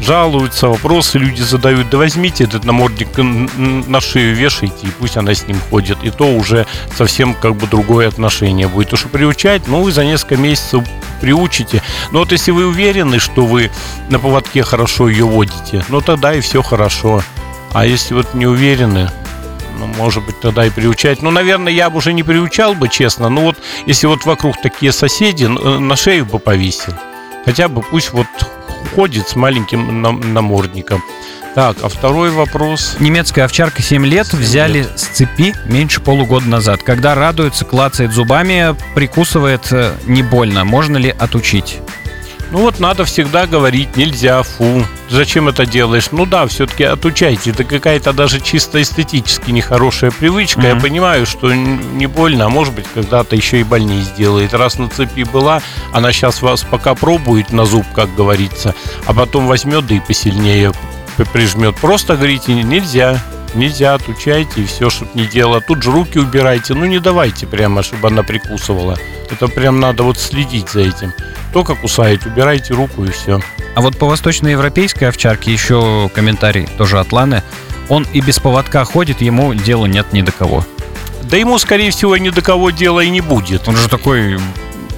жалуются, 0.00 0.68
вопросы 0.68 1.18
люди 1.18 1.42
задают, 1.42 1.90
да 1.90 1.98
возьмите 1.98 2.44
этот 2.44 2.64
намордник 2.64 3.08
на 3.16 4.00
шею 4.00 4.34
вешайте, 4.34 4.86
и 4.86 4.90
пусть 4.90 5.16
она 5.16 5.34
с 5.34 5.46
ним 5.46 5.60
ходит. 5.70 5.98
И 6.02 6.10
то 6.10 6.26
уже 6.26 6.66
совсем 6.96 7.34
как 7.34 7.56
бы 7.56 7.66
другое 7.66 8.08
отношение 8.08 8.68
будет. 8.68 8.96
Что 8.98 9.08
приучать, 9.08 9.68
ну, 9.68 9.82
вы 9.82 9.92
за 9.92 10.04
несколько 10.04 10.36
месяцев 10.36 10.84
приучите. 11.20 11.82
Но 12.12 12.20
вот 12.20 12.32
если 12.32 12.50
вы 12.50 12.66
уверены, 12.66 13.18
что 13.18 13.44
вы 13.44 13.70
на 14.08 14.18
поводке 14.18 14.62
хорошо 14.62 15.08
ее 15.08 15.26
водите, 15.26 15.84
ну, 15.88 16.00
тогда 16.00 16.34
и 16.34 16.40
все 16.40 16.62
хорошо. 16.62 17.22
А 17.72 17.86
если 17.86 18.14
вот 18.14 18.34
не 18.34 18.46
уверены, 18.46 19.10
ну, 19.78 19.86
может 19.86 20.24
быть, 20.24 20.40
тогда 20.40 20.66
и 20.66 20.70
приучать. 20.70 21.22
Ну, 21.22 21.30
наверное, 21.30 21.72
я 21.72 21.88
бы 21.88 21.98
уже 21.98 22.12
не 22.12 22.22
приучал 22.22 22.74
бы, 22.74 22.88
честно. 22.88 23.28
Ну, 23.28 23.42
вот, 23.42 23.56
если 23.86 24.06
вот 24.06 24.24
вокруг 24.24 24.60
такие 24.60 24.92
соседи, 24.92 25.44
на 25.44 25.96
шею 25.96 26.26
бы 26.26 26.38
повесил. 26.38 26.94
Хотя 27.44 27.68
бы 27.68 27.80
пусть 27.82 28.12
вот 28.12 28.26
ходит 28.94 29.28
с 29.28 29.36
маленьким 29.36 30.02
нам- 30.02 30.32
намордником. 30.34 31.02
Так, 31.54 31.78
а 31.82 31.88
второй 31.88 32.30
вопрос. 32.30 32.94
Немецкая 33.00 33.42
овчарка 33.44 33.82
7 33.82 34.06
лет 34.06 34.28
Семь 34.28 34.38
взяли 34.40 34.78
лет. 34.78 34.98
с 35.00 35.02
цепи 35.06 35.52
меньше 35.66 36.00
полугода 36.00 36.46
назад. 36.48 36.80
Когда 36.84 37.16
радуется, 37.16 37.64
клацает 37.64 38.12
зубами, 38.12 38.76
прикусывает 38.94 39.66
э, 39.72 39.92
не 40.06 40.22
больно, 40.22 40.64
можно 40.64 40.96
ли 40.96 41.10
отучить? 41.10 41.78
Ну 42.52 42.58
вот 42.62 42.80
надо 42.80 43.04
всегда 43.04 43.46
говорить, 43.46 43.96
нельзя, 43.96 44.42
фу, 44.42 44.84
зачем 45.08 45.48
это 45.48 45.66
делаешь? 45.66 46.08
Ну 46.10 46.26
да, 46.26 46.48
все-таки 46.48 46.82
отучайте, 46.82 47.50
это 47.50 47.62
какая-то 47.62 48.12
даже 48.12 48.40
чисто 48.40 48.82
эстетически 48.82 49.52
нехорошая 49.52 50.10
привычка. 50.10 50.60
Я 50.62 50.74
Мгм. 50.74 50.82
понимаю, 50.82 51.26
что 51.26 51.54
не 51.54 52.06
больно, 52.06 52.46
а 52.46 52.48
может 52.48 52.74
быть 52.74 52.86
когда-то 52.92 53.36
еще 53.36 53.60
и 53.60 53.64
больнее 53.64 54.02
сделает. 54.02 54.52
Раз 54.52 54.78
на 54.78 54.88
цепи 54.88 55.22
была, 55.22 55.62
она 55.92 56.12
сейчас 56.12 56.42
вас 56.42 56.62
пока 56.68 56.96
пробует 56.96 57.52
на 57.52 57.66
зуб, 57.66 57.86
как 57.94 58.12
говорится, 58.16 58.74
а 59.06 59.14
потом 59.14 59.46
возьмет 59.46 59.86
да 59.86 59.94
и 59.94 60.00
посильнее 60.00 60.72
прижмет. 61.32 61.76
Просто 61.76 62.16
говорите, 62.16 62.52
нельзя, 62.54 63.22
нельзя, 63.54 63.94
отучайте, 63.94 64.62
и 64.62 64.66
все, 64.66 64.90
чтобы 64.90 65.12
не 65.14 65.26
делала. 65.26 65.60
Тут 65.60 65.84
же 65.84 65.92
руки 65.92 66.18
убирайте, 66.18 66.74
ну 66.74 66.84
не 66.86 66.98
давайте 66.98 67.46
прямо, 67.46 67.84
чтобы 67.84 68.08
она 68.08 68.24
прикусывала. 68.24 68.96
Это 69.30 69.46
прям 69.46 69.78
надо 69.78 70.02
вот 70.02 70.18
следить 70.18 70.70
за 70.70 70.80
этим. 70.80 71.12
Только 71.52 71.74
кусает, 71.74 72.26
убирайте 72.26 72.74
руку 72.74 73.04
и 73.04 73.10
все. 73.10 73.40
А 73.74 73.80
вот 73.80 73.98
по 73.98 74.06
восточноевропейской 74.06 75.08
овчарке 75.08 75.52
еще 75.52 76.10
комментарий 76.14 76.68
тоже 76.78 76.98
от 76.98 77.12
Ланы. 77.12 77.42
Он 77.88 78.06
и 78.12 78.20
без 78.20 78.38
поводка 78.38 78.84
ходит, 78.84 79.20
ему 79.20 79.54
дела 79.54 79.86
нет 79.86 80.12
ни 80.12 80.22
до 80.22 80.32
кого. 80.32 80.64
Да 81.22 81.36
ему, 81.36 81.58
скорее 81.58 81.90
всего, 81.90 82.16
ни 82.16 82.30
до 82.30 82.42
кого 82.42 82.70
дела 82.70 83.00
и 83.00 83.10
не 83.10 83.20
будет. 83.20 83.68
Он 83.68 83.76
же 83.76 83.88
такой 83.88 84.38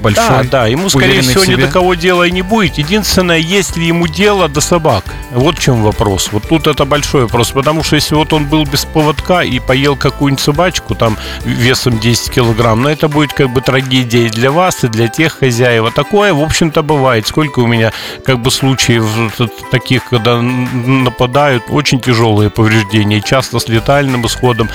большой. 0.03 0.29
Да, 0.29 0.43
да, 0.43 0.67
ему, 0.67 0.89
скорее 0.89 1.23
всего, 1.23 1.45
ни 1.45 1.55
до 1.55 1.69
кого 1.69 1.95
дела 1.95 2.25
и 2.25 2.31
не 2.31 2.43
будет. 2.43 2.79
Единственное, 2.79 3.39
есть 3.39 3.77
ли 3.77 3.87
ему 3.87 4.07
дело 4.07 4.49
до 4.49 4.61
собак. 4.61 5.05
Вот 5.31 5.59
в 5.59 5.61
чем 5.63 5.83
вопрос. 5.83 6.29
Вот 6.33 6.49
тут 6.49 6.67
это 6.67 6.85
большой 6.85 7.23
вопрос. 7.23 7.51
Потому 7.51 7.83
что 7.83 7.97
если 7.97 8.15
вот 8.15 8.33
он 8.33 8.47
был 8.47 8.65
без 8.65 8.85
поводка 8.85 9.43
и 9.43 9.59
поел 9.61 9.97
какую-нибудь 9.97 10.43
собачку, 10.43 10.95
там, 10.95 11.17
весом 11.45 11.99
10 11.99 12.31
килограмм, 12.31 12.83
ну, 12.83 12.89
это 12.89 13.09
будет 13.09 13.33
как 13.33 13.51
бы 13.51 13.61
трагедия 13.61 14.27
и 14.27 14.31
для 14.31 14.51
вас, 14.51 14.85
и 14.85 14.89
для 14.89 15.09
тех 15.09 15.39
хозяев. 15.39 15.85
А 15.87 15.91
такое, 15.91 16.35
в 16.35 16.43
общем-то, 16.43 16.83
бывает. 16.83 17.27
Сколько 17.27 17.61
у 17.61 17.67
меня, 17.67 17.93
как 18.25 18.41
бы, 18.41 18.51
случаев 18.51 19.05
таких, 19.71 20.05
когда 20.09 20.41
нападают, 20.41 21.65
очень 21.69 22.01
тяжелые 22.01 22.51
повреждения, 22.51 23.21
часто 23.21 23.59
с 23.59 23.69
летальным 23.69 24.27
исходом 24.27 24.69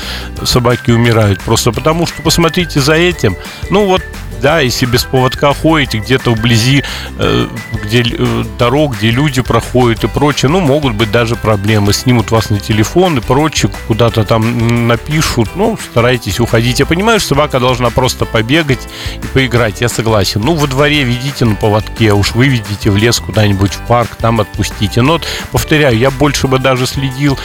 собаки 0.43 0.91
умирают. 0.91 1.41
Просто 1.41 1.71
потому, 1.71 2.07
что 2.07 2.21
посмотрите 2.21 2.79
за 2.79 2.93
этим. 2.93 3.35
Ну, 3.69 3.85
вот 3.85 4.01
да, 4.41 4.59
если 4.59 4.85
без 4.85 5.03
поводка 5.03 5.53
ходите 5.53 5.99
где-то 5.99 6.31
вблизи, 6.31 6.83
э, 7.17 7.47
где 7.83 8.03
э, 8.03 8.43
дорог, 8.57 8.97
где 8.97 9.11
люди 9.11 9.41
проходят 9.41 10.03
и 10.03 10.07
прочее, 10.07 10.49
ну, 10.49 10.59
могут 10.59 10.93
быть 10.93 11.11
даже 11.11 11.35
проблемы. 11.35 11.93
Снимут 11.93 12.31
вас 12.31 12.49
на 12.49 12.59
телефон 12.59 13.17
и 13.17 13.21
прочее, 13.21 13.71
куда-то 13.87 14.23
там 14.23 14.87
напишут. 14.87 15.49
Ну, 15.55 15.77
старайтесь 15.77 16.39
уходить. 16.39 16.79
Я 16.79 16.85
понимаю, 16.85 17.19
что 17.19 17.29
собака 17.29 17.59
должна 17.59 17.89
просто 17.89 18.25
побегать 18.25 18.87
и 19.15 19.27
поиграть, 19.27 19.81
я 19.81 19.89
согласен. 19.89 20.41
Ну, 20.41 20.55
во 20.55 20.67
дворе 20.67 21.03
ведите 21.03 21.45
на 21.45 21.55
поводке, 21.55 22.11
а 22.11 22.15
уж 22.15 22.33
выведите 22.33 22.89
в 22.91 22.97
лес 22.97 23.19
куда-нибудь, 23.19 23.73
в 23.73 23.87
парк, 23.87 24.15
там 24.19 24.41
отпустите. 24.41 25.01
Но, 25.01 25.19
повторяю, 25.51 25.97
я 25.97 26.11
больше 26.11 26.47
бы 26.47 26.59
даже 26.59 26.85
следил 26.87 27.37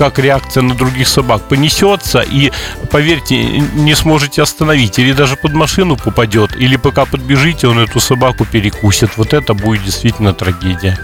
как 0.00 0.18
реакция 0.18 0.62
на 0.62 0.74
других 0.74 1.06
собак 1.08 1.42
понесется, 1.46 2.20
и, 2.20 2.50
поверьте, 2.90 3.36
не 3.36 3.94
сможете 3.94 4.40
остановить, 4.40 4.98
или 4.98 5.12
даже 5.12 5.36
под 5.36 5.52
машину 5.52 5.98
попадет, 5.98 6.56
или 6.56 6.76
пока 6.76 7.04
подбежите, 7.04 7.68
он 7.68 7.78
эту 7.80 8.00
собаку 8.00 8.46
перекусит. 8.46 9.18
Вот 9.18 9.34
это 9.34 9.52
будет 9.52 9.84
действительно 9.84 10.32
трагедия. 10.32 10.98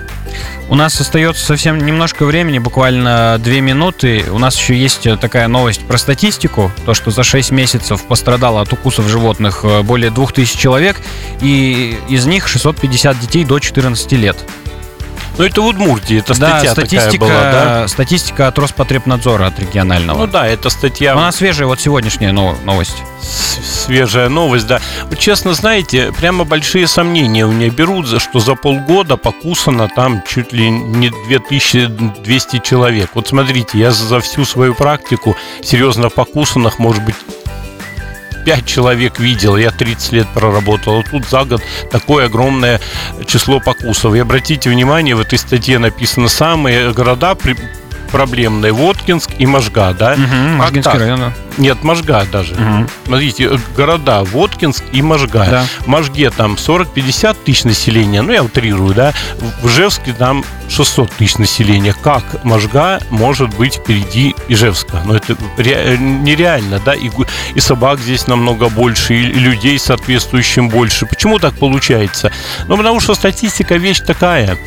У 0.70 0.74
нас 0.74 0.98
остается 0.98 1.44
совсем 1.44 1.76
немножко 1.84 2.24
времени, 2.24 2.58
буквально 2.58 3.38
две 3.38 3.60
минуты. 3.60 4.24
У 4.32 4.38
нас 4.38 4.58
еще 4.58 4.74
есть 4.74 5.06
э, 5.06 5.18
такая 5.18 5.46
новость 5.46 5.86
про 5.86 5.98
статистику. 5.98 6.72
То, 6.86 6.94
что 6.94 7.10
за 7.10 7.22
6 7.22 7.50
месяцев 7.50 8.02
пострадало 8.04 8.62
от 8.62 8.72
укусов 8.72 9.06
животных 9.08 9.60
э, 9.62 9.82
более 9.82 10.10
2000 10.10 10.56
человек, 10.56 10.96
и 11.42 11.98
из 12.08 12.24
них 12.24 12.48
650 12.48 13.20
детей 13.20 13.44
до 13.44 13.58
14 13.58 14.12
лет. 14.12 14.38
Ну, 15.38 15.44
это 15.44 15.60
в 15.60 15.66
Удмуртии, 15.66 16.18
это 16.18 16.38
да, 16.38 16.60
статья 16.60 16.72
статистика, 16.72 17.26
такая 17.26 17.52
была, 17.52 17.52
да? 17.82 17.88
статистика 17.88 18.48
от 18.48 18.58
Роспотребнадзора, 18.58 19.46
от 19.48 19.58
регионального. 19.58 20.18
Ну 20.18 20.26
да, 20.26 20.46
это 20.46 20.70
статья 20.70 21.12
Она 21.12 21.30
свежая, 21.30 21.66
вот 21.66 21.78
сегодняшняя 21.78 22.32
но- 22.32 22.56
новость. 22.64 22.96
свежая 23.20 24.30
новость, 24.30 24.66
да. 24.66 24.80
Честно, 25.18 25.52
знаете, 25.52 26.10
прямо 26.18 26.44
большие 26.44 26.86
сомнения 26.86 27.44
у 27.44 27.52
меня 27.52 27.68
берут, 27.68 28.08
что 28.22 28.40
за 28.40 28.54
полгода 28.54 29.18
покусано 29.18 29.88
там 29.94 30.22
чуть 30.26 30.52
ли 30.54 30.70
не 30.70 31.10
2200 31.28 32.60
человек. 32.60 33.10
Вот 33.14 33.28
смотрите, 33.28 33.78
я 33.78 33.90
за 33.90 34.20
всю 34.20 34.46
свою 34.46 34.74
практику 34.74 35.36
серьезно 35.62 36.08
покусанных, 36.08 36.78
может 36.78 37.04
быть, 37.04 37.16
5 38.46 38.64
человек 38.64 39.18
видел, 39.18 39.56
я 39.56 39.72
30 39.72 40.12
лет 40.12 40.28
проработал, 40.32 41.00
а 41.00 41.02
тут 41.02 41.28
за 41.28 41.42
год 41.44 41.60
такое 41.90 42.26
огромное 42.26 42.80
число 43.26 43.58
покусов. 43.58 44.14
И 44.14 44.20
обратите 44.20 44.70
внимание, 44.70 45.16
в 45.16 45.20
этой 45.20 45.36
статье 45.36 45.78
написано 45.80 46.28
самые 46.28 46.92
города 46.92 47.34
при- 47.34 47.56
проблемные 48.12 48.70
Воткинск 48.72 49.30
и 49.40 49.46
Можга, 49.46 49.92
да? 49.94 50.10
Как 50.14 50.18
Можгинский 50.58 50.98
район. 50.98 51.18
да. 51.18 51.32
Нет, 51.58 51.82
Можга 51.82 52.24
даже. 52.30 52.54
Мгм. 52.54 52.88
Смотрите, 53.06 53.44
э, 53.44 53.58
города 53.76 54.22
Воткинск 54.24 54.84
и 54.92 55.02
Можга. 55.02 55.44
Да. 55.46 55.64
В 55.80 55.86
Можге 55.86 56.30
там 56.30 56.56
40-50 56.56 57.36
тысяч 57.44 57.64
населения, 57.64 58.22
ну 58.22 58.32
я 58.32 58.42
утрирую, 58.42 58.94
да. 58.94 59.12
В 59.62 59.68
Ижевске 59.68 60.12
там 60.12 60.44
600 60.68 61.10
тысяч 61.12 61.36
населения. 61.38 61.94
Как 62.02 62.44
Можга 62.44 63.00
может 63.10 63.54
быть 63.56 63.76
впереди 63.76 64.34
Ижевска? 64.48 65.00
Ну 65.04 65.14
это 65.14 65.36
ре- 65.56 65.94
э, 65.94 65.96
нереально, 65.96 66.80
да. 66.84 66.94
И, 66.94 67.10
и 67.54 67.60
собак 67.60 68.00
здесь 68.00 68.26
намного 68.26 68.68
больше, 68.68 69.14
и 69.14 69.22
людей 69.22 69.78
соответствующим 69.78 70.68
больше. 70.68 71.06
Почему 71.06 71.38
так 71.38 71.54
получается? 71.54 72.32
Ну 72.68 72.76
потому 72.76 73.00
что 73.00 73.14
статистика 73.14 73.76
вещь 73.76 74.00
такая. 74.00 74.58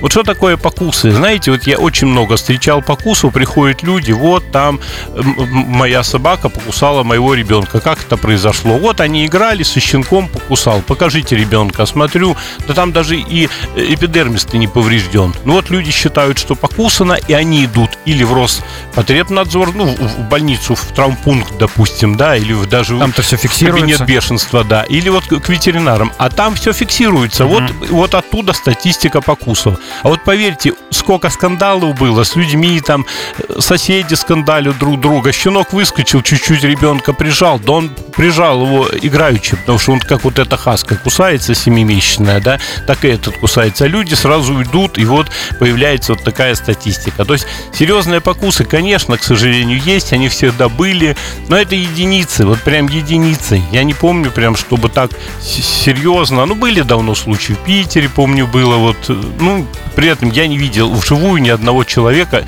Вот 0.00 0.12
что 0.12 0.22
такое 0.22 0.56
покусы? 0.56 1.10
Знаете, 1.10 1.50
вот 1.50 1.66
я 1.66 1.76
очень 1.78 2.06
много 2.06 2.36
встречал 2.36 2.82
покусов, 2.82 3.32
приходят 3.32 3.82
люди, 3.82 4.12
вот 4.12 4.50
там 4.52 4.78
моя 5.16 6.02
собака 6.04 6.37
покусала 6.48 7.02
моего 7.02 7.34
ребенка. 7.34 7.80
Как 7.80 8.00
это 8.02 8.16
произошло? 8.16 8.78
Вот 8.78 9.00
они 9.00 9.26
играли, 9.26 9.62
со 9.64 9.80
щенком 9.80 10.28
покусал. 10.28 10.80
Покажите 10.82 11.36
ребенка. 11.36 11.86
Смотрю, 11.86 12.36
да 12.66 12.74
там 12.74 12.92
даже 12.92 13.16
и 13.16 13.48
э, 13.74 13.94
эпидермис 13.94 14.46
не 14.52 14.68
поврежден. 14.68 15.34
Ну 15.44 15.54
вот 15.54 15.70
люди 15.70 15.90
считают, 15.90 16.38
что 16.38 16.54
покусано, 16.54 17.14
и 17.14 17.32
они 17.32 17.64
идут 17.64 17.90
или 18.04 18.22
в 18.24 18.32
Роспотребнадзор, 18.32 19.74
ну, 19.74 19.86
в 19.86 20.28
больницу, 20.28 20.74
в 20.74 20.84
травмпункт, 20.94 21.52
допустим, 21.58 22.16
да, 22.16 22.36
или 22.36 22.52
в- 22.52 22.66
даже 22.68 22.98
Там-то 22.98 23.22
все 23.22 23.36
в 23.36 23.40
кабинет 23.42 23.50
фиксируется. 23.52 24.04
бешенства, 24.04 24.64
да, 24.64 24.82
или 24.84 25.08
вот 25.08 25.24
к 25.24 25.48
ветеринарам, 25.48 26.12
а 26.18 26.30
там 26.30 26.54
все 26.54 26.72
фиксируется. 26.72 27.44
Вот, 27.44 27.62
вот 27.90 28.14
оттуда 28.14 28.52
статистика 28.52 29.20
покусов. 29.20 29.78
А 30.02 30.08
вот 30.08 30.22
поверьте, 30.24 30.74
сколько 30.90 31.30
скандалов 31.30 31.96
было 31.98 32.24
с 32.24 32.36
людьми, 32.36 32.80
там 32.80 33.06
э, 33.38 33.60
соседи 33.60 34.14
скандалят 34.14 34.78
друг 34.78 35.00
друга. 35.00 35.32
Щенок 35.32 35.72
выскочил, 35.72 36.22
чуть-чуть 36.28 36.62
ребенка 36.62 37.14
прижал, 37.14 37.58
да 37.58 37.72
он 37.72 37.90
прижал 38.14 38.60
его 38.66 38.86
играючи, 39.00 39.56
потому 39.56 39.78
что 39.78 39.92
он 39.92 40.00
как 40.00 40.24
вот 40.24 40.38
эта 40.38 40.58
хаска 40.58 40.96
кусается 40.96 41.54
семимесячная, 41.54 42.40
да, 42.40 42.60
так 42.86 43.04
и 43.06 43.08
этот 43.08 43.38
кусается. 43.38 43.86
А 43.86 43.88
люди 43.88 44.12
сразу 44.14 44.54
уйдут, 44.54 44.98
и 44.98 45.06
вот 45.06 45.30
появляется 45.58 46.12
вот 46.12 46.22
такая 46.22 46.54
статистика. 46.54 47.24
То 47.24 47.32
есть 47.32 47.46
серьезные 47.72 48.20
покусы, 48.20 48.64
конечно, 48.64 49.16
к 49.16 49.22
сожалению, 49.22 49.80
есть, 49.80 50.12
они 50.12 50.28
всегда 50.28 50.68
были, 50.68 51.16
но 51.48 51.56
это 51.56 51.74
единицы, 51.74 52.44
вот 52.44 52.60
прям 52.60 52.88
единицы. 52.88 53.62
Я 53.72 53.82
не 53.84 53.94
помню 53.94 54.30
прям, 54.30 54.54
чтобы 54.54 54.90
так 54.90 55.10
серьезно. 55.40 56.44
Ну, 56.44 56.54
были 56.54 56.82
давно 56.82 57.14
случаи 57.14 57.54
в 57.54 57.58
Питере, 57.60 58.10
помню, 58.10 58.46
было 58.46 58.76
вот. 58.76 58.98
э, 59.08 59.14
Ну, 59.40 59.66
при 59.94 60.08
этом 60.08 60.30
я 60.30 60.46
не 60.46 60.58
видел 60.58 60.92
вживую 60.92 61.40
ни 61.40 61.48
одного 61.48 61.84
человека 61.84 62.44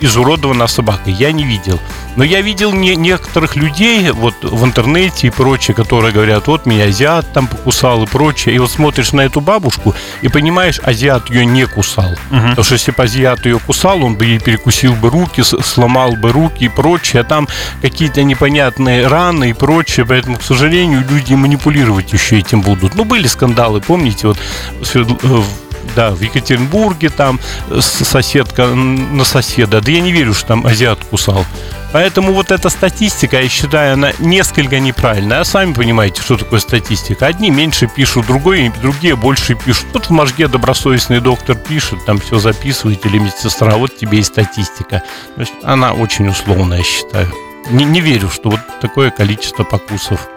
изуродованного 0.00 0.66
собакой. 0.68 1.12
Я 1.12 1.32
не 1.32 1.44
видел. 1.44 1.78
Но 2.16 2.24
я 2.24 2.40
видел 2.40 2.72
не, 2.72 2.96
некоторых 2.96 3.56
людей 3.56 4.10
вот 4.10 4.34
в 4.42 4.64
интернете 4.64 5.28
и 5.28 5.30
прочее, 5.30 5.74
которые 5.74 6.12
говорят, 6.12 6.46
вот 6.48 6.66
меня 6.66 6.84
азиат 6.86 7.32
там 7.32 7.46
покусал 7.46 8.02
и 8.02 8.06
прочее. 8.06 8.54
И 8.54 8.58
вот 8.58 8.70
смотришь 8.70 9.12
на 9.12 9.20
эту 9.22 9.40
бабушку 9.40 9.94
и 10.22 10.28
понимаешь, 10.28 10.80
азиат 10.82 11.30
ее 11.30 11.46
не 11.46 11.66
кусал. 11.66 12.16
Потому 12.50 12.64
что 12.64 12.74
если 12.74 12.90
бы 12.92 13.02
азиат 13.02 13.46
ее 13.46 13.58
кусал, 13.58 14.02
он 14.04 14.16
бы 14.16 14.24
ей 14.26 14.38
перекусил 14.40 14.94
бы 14.94 15.10
руки, 15.10 15.42
сломал 15.42 16.12
бы 16.16 16.32
руки 16.32 16.64
и 16.64 16.68
прочее. 16.68 17.20
А 17.22 17.24
там 17.24 17.48
какие-то 17.82 18.22
непонятные 18.22 19.06
раны 19.06 19.50
и 19.50 19.52
прочее. 19.52 20.04
Поэтому, 20.06 20.38
к 20.38 20.42
сожалению, 20.42 21.04
люди 21.08 21.34
манипулировать 21.34 22.12
еще 22.12 22.38
этим 22.38 22.60
будут. 22.62 22.94
Ну, 22.94 23.04
были 23.04 23.26
скандалы, 23.26 23.80
помните, 23.80 24.26
вот 24.28 24.38
э, 24.94 24.98
в- 25.02 25.44
да, 25.94 26.10
в 26.10 26.20
Екатеринбурге 26.20 27.10
там 27.10 27.40
э, 27.68 27.80
соседка 27.80 28.66
на 28.66 29.24
соседа. 29.24 29.80
Да 29.80 29.90
я 29.90 30.00
не 30.00 30.12
верю, 30.12 30.34
что 30.34 30.48
там 30.48 30.66
азиат 30.66 30.98
кусал. 31.04 31.44
Поэтому 31.92 32.32
вот 32.32 32.52
эта 32.52 32.68
статистика, 32.68 33.40
я 33.40 33.48
считаю, 33.48 33.94
она 33.94 34.12
несколько 34.20 34.78
неправильная. 34.78 35.40
А 35.40 35.44
сами 35.44 35.72
понимаете, 35.72 36.22
что 36.22 36.36
такое 36.36 36.60
статистика. 36.60 37.26
Одни 37.26 37.50
меньше 37.50 37.88
пишут, 37.88 38.26
другие, 38.26 38.72
другие 38.80 39.16
больше 39.16 39.54
пишут. 39.54 39.86
Вот 39.92 40.06
в 40.06 40.10
Можге 40.10 40.46
добросовестный 40.46 41.20
доктор 41.20 41.56
пишет, 41.56 42.04
там 42.06 42.18
все 42.18 42.38
записывает, 42.38 43.04
или 43.06 43.18
медсестра, 43.18 43.76
вот 43.76 43.96
тебе 43.96 44.20
и 44.20 44.22
статистика. 44.22 45.02
То 45.34 45.40
есть 45.40 45.54
она 45.64 45.92
очень 45.92 46.28
условная, 46.28 46.78
я 46.78 46.84
считаю. 46.84 47.32
Не, 47.70 47.84
не 47.84 48.00
верю, 48.00 48.30
что 48.30 48.50
вот 48.50 48.60
такое 48.80 49.10
количество 49.10 49.64
покусов. 49.64 50.28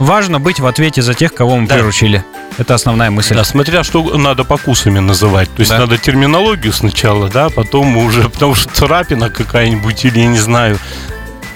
Важно 0.00 0.40
быть 0.40 0.60
в 0.60 0.66
ответе 0.66 1.02
за 1.02 1.12
тех, 1.14 1.34
кого 1.34 1.56
мы 1.58 1.68
Да. 1.68 1.74
приручили. 1.74 2.24
Это 2.58 2.74
основная 2.74 3.10
мысль. 3.10 3.34
Да, 3.34 3.44
смотря 3.44 3.84
что 3.84 4.02
надо 4.16 4.44
покусами 4.44 4.98
называть. 4.98 5.48
То 5.54 5.60
есть 5.60 5.70
Да. 5.70 5.78
надо 5.78 5.98
терминологию 5.98 6.72
сначала, 6.72 7.28
да, 7.28 7.50
потом 7.50 7.96
уже, 7.98 8.28
потому 8.30 8.54
что 8.54 8.72
царапина 8.72 9.28
какая-нибудь, 9.30 10.04
или 10.06 10.20
я 10.20 10.26
не 10.26 10.38
знаю, 10.38 10.78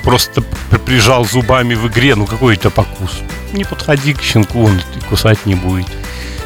просто 0.02 0.42
при- 0.70 0.78
прижал 0.78 1.24
зубами 1.24 1.74
в 1.74 1.88
игре, 1.88 2.14
ну 2.16 2.26
какой 2.26 2.54
это 2.56 2.68
покус. 2.70 3.20
Не 3.54 3.64
подходи 3.64 4.12
к 4.12 4.20
щенку, 4.22 4.64
он 4.64 4.80
кусать 5.08 5.46
не 5.46 5.54
будет. 5.54 5.86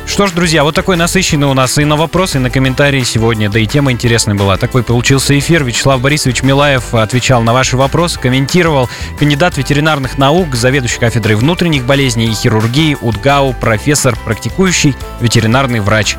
Что 0.09 0.27
ж, 0.27 0.33
друзья, 0.33 0.65
вот 0.65 0.75
такой 0.75 0.97
насыщенный 0.97 1.47
у 1.47 1.55
нас 1.55 1.77
и 1.79 1.85
на 1.85 1.95
вопросы, 1.95 2.39
и 2.39 2.41
на 2.41 2.51
комментарии 2.51 3.05
сегодня. 3.05 3.51
Да 3.51 3.61
и 3.61 3.67
тема 3.67 3.93
интересная 3.93 4.35
была. 4.35 4.57
Такой 4.57 4.83
получился 4.83 5.39
эфир. 5.39 5.63
Вячеслав 5.63 6.01
Борисович 6.01 6.43
Милаев 6.43 6.95
отвечал 6.95 7.43
на 7.43 7.53
ваши 7.53 7.77
вопросы, 7.77 8.19
комментировал. 8.19 8.89
Кандидат 9.19 9.59
ветеринарных 9.59 10.17
наук, 10.17 10.55
заведующий 10.55 10.99
кафедрой 10.99 11.37
внутренних 11.37 11.85
болезней 11.85 12.27
и 12.27 12.35
хирургии 12.35 12.97
УДГАУ, 13.01 13.53
профессор, 13.53 14.17
практикующий 14.25 14.97
ветеринарный 15.21 15.81
врач. 15.81 16.17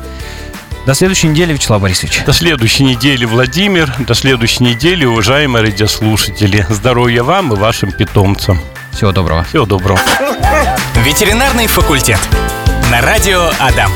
До 0.86 0.94
следующей 0.94 1.26
недели, 1.26 1.52
Вячеслав 1.52 1.82
Борисович. 1.82 2.22
До 2.24 2.32
следующей 2.32 2.84
недели, 2.84 3.24
Владимир. 3.24 3.92
До 3.98 4.14
следующей 4.14 4.64
недели, 4.64 5.04
уважаемые 5.04 5.64
радиослушатели. 5.64 6.64
Здоровья 6.70 7.22
вам 7.24 7.52
и 7.52 7.56
вашим 7.56 7.92
питомцам. 7.92 8.60
Всего 8.92 9.12
доброго. 9.12 9.44
Всего 9.44 9.66
доброго. 9.66 10.00
Ветеринарный 11.04 11.66
факультет. 11.66 12.20
На 12.90 13.00
радио 13.02 13.48
Адам. 13.60 13.92